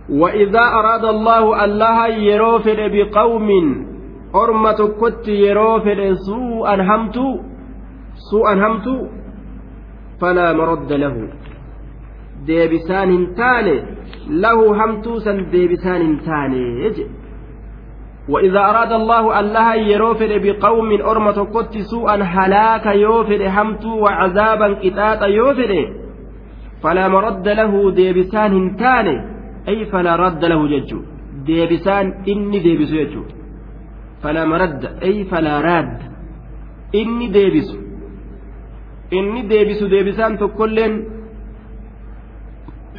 [0.09, 3.49] وإذا أراد الله الله يروفد بقوم
[4.35, 7.19] أرمى تكت يروفد سوءا همت
[8.31, 8.87] سوءا همت
[10.21, 11.17] فلا مرد له
[12.49, 13.77] deebisaan تاني
[14.29, 17.09] له همتوسا deebisaan hin taane
[18.29, 25.73] وإذا أراد الله الله يروفد بقوم أرمى كت سوءا هلاك يوفد همت وعذابا كتاتا يوفد
[26.83, 29.17] فلا مرد له ديبسان هنتاني
[29.69, 31.01] أي فلا رد له ججو
[31.47, 33.23] ديبسان إني ديبسو ججو
[34.24, 35.98] فلا مرد أي فلا راد
[36.96, 37.78] إني ديبسو
[39.18, 40.94] إني ديبسو ديبسان تكلين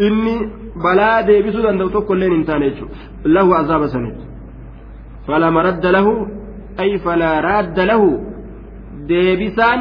[0.07, 0.35] إني
[0.85, 2.69] بلا ديبسو دندو تكلين هنتاني
[3.35, 4.13] له عذاب سنة
[5.27, 6.07] فلا مرد له
[6.83, 8.03] أي فلا راد له
[9.09, 9.81] deebisaan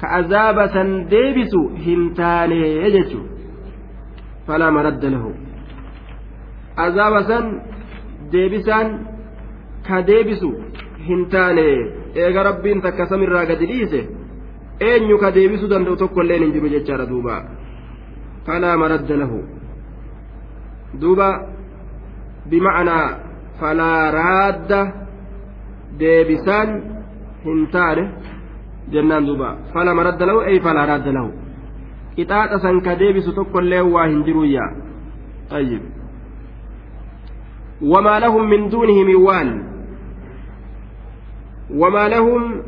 [0.00, 2.60] ka azaaba san deebisu hin taane
[2.94, 3.20] jechu
[4.46, 5.30] falaa maradda lahu
[6.86, 7.44] azaaba san
[8.32, 8.88] deebisaan
[9.87, 10.49] ka deebisu
[11.07, 11.67] hin taane.
[12.15, 14.01] Eega rabbiin takka samirraa gadi dhiise
[14.89, 17.35] eenyu ka deebisuu danda'u tokko illeen hin jiru jechaadha duuba.
[18.45, 19.39] Falaa maradda lahu.
[21.01, 21.27] Duuba
[22.49, 23.07] bima'anaa
[23.59, 24.79] falaa raadda
[25.99, 26.69] deebisaan
[27.45, 28.03] hin taane
[28.93, 29.49] jennaan duuba.
[29.73, 31.29] Falaa maradda lahu ey falaa raadda lahu.
[32.15, 34.71] Qixaaxa san ka deebisu tokkolleen waa hin jiruyyaa
[35.57, 35.83] ayyib
[37.91, 39.49] wamaa lahum min duunihi min waan
[41.73, 42.63] وما لهم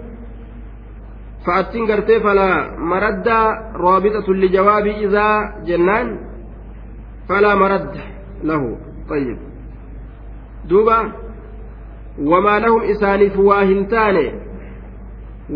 [1.48, 3.28] فأتين قرتي فلا مرد
[3.76, 6.18] رابطة لجواب إذا جنان
[7.30, 7.96] فلا مرد
[8.44, 8.78] له
[9.10, 9.38] طيب
[12.90, 14.34] isaaniif waa hin taane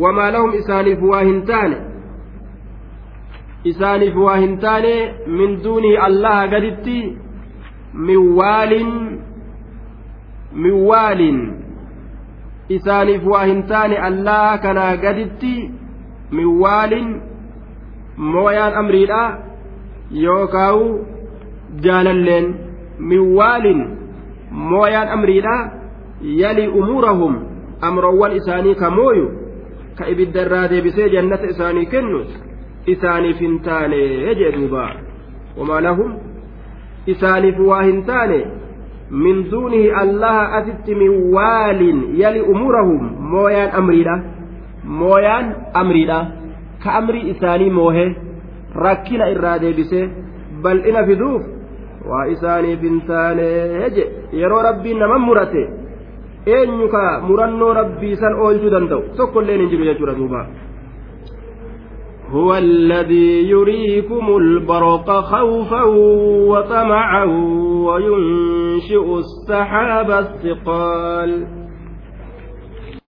[0.02, 1.78] wamaa lahum isaaniif waa hin taane
[3.72, 4.94] isaaniif waa hin taane
[5.28, 7.18] min duunihi allaha gaditti
[7.94, 8.92] min waalin
[10.54, 11.40] min waalin
[12.78, 15.54] isaaniif waa hin taane allaha kanaa gaditti
[16.40, 17.10] min waalin
[18.34, 19.22] mooyaan amriidha
[20.26, 20.86] yookaawu
[21.86, 22.48] jaalalleen.
[23.10, 23.82] Min waalin
[24.52, 25.56] mooyaan amriidha
[26.42, 27.34] yali umuurahum
[27.90, 29.28] amroowwan isaanii ka mooyu
[29.98, 32.20] ka ibidda irraa deebisee jannata isaanii kennu
[32.96, 34.02] isaaniif hin taane
[34.42, 34.86] jee duuba.
[35.58, 36.12] Wamaa lahum?
[37.14, 38.40] Isaaniif waa hin taane
[39.12, 43.02] min duunihi allaha asitti min waalin yali umuurahum
[43.34, 44.16] mooyaan amriidha
[45.02, 46.20] mooyaan amriidha
[46.84, 48.06] ka amrii isaanii moohe
[48.86, 50.06] rakkina irraa deebisee
[50.64, 51.44] bal'ina fiduuf
[52.10, 53.48] waa isaaniif hin taane
[53.96, 54.04] je
[54.42, 55.64] yeroo rabbiin naman murate
[56.58, 60.46] eenyu ka murannoo rabbii san oolchuu danda'u tokko illeen hin jiru jechuudha duuba
[62.32, 65.84] هو الذي يريكم البرق خوفا
[66.48, 67.26] وطمعا
[67.86, 71.61] وينشئ السحاب الثقال.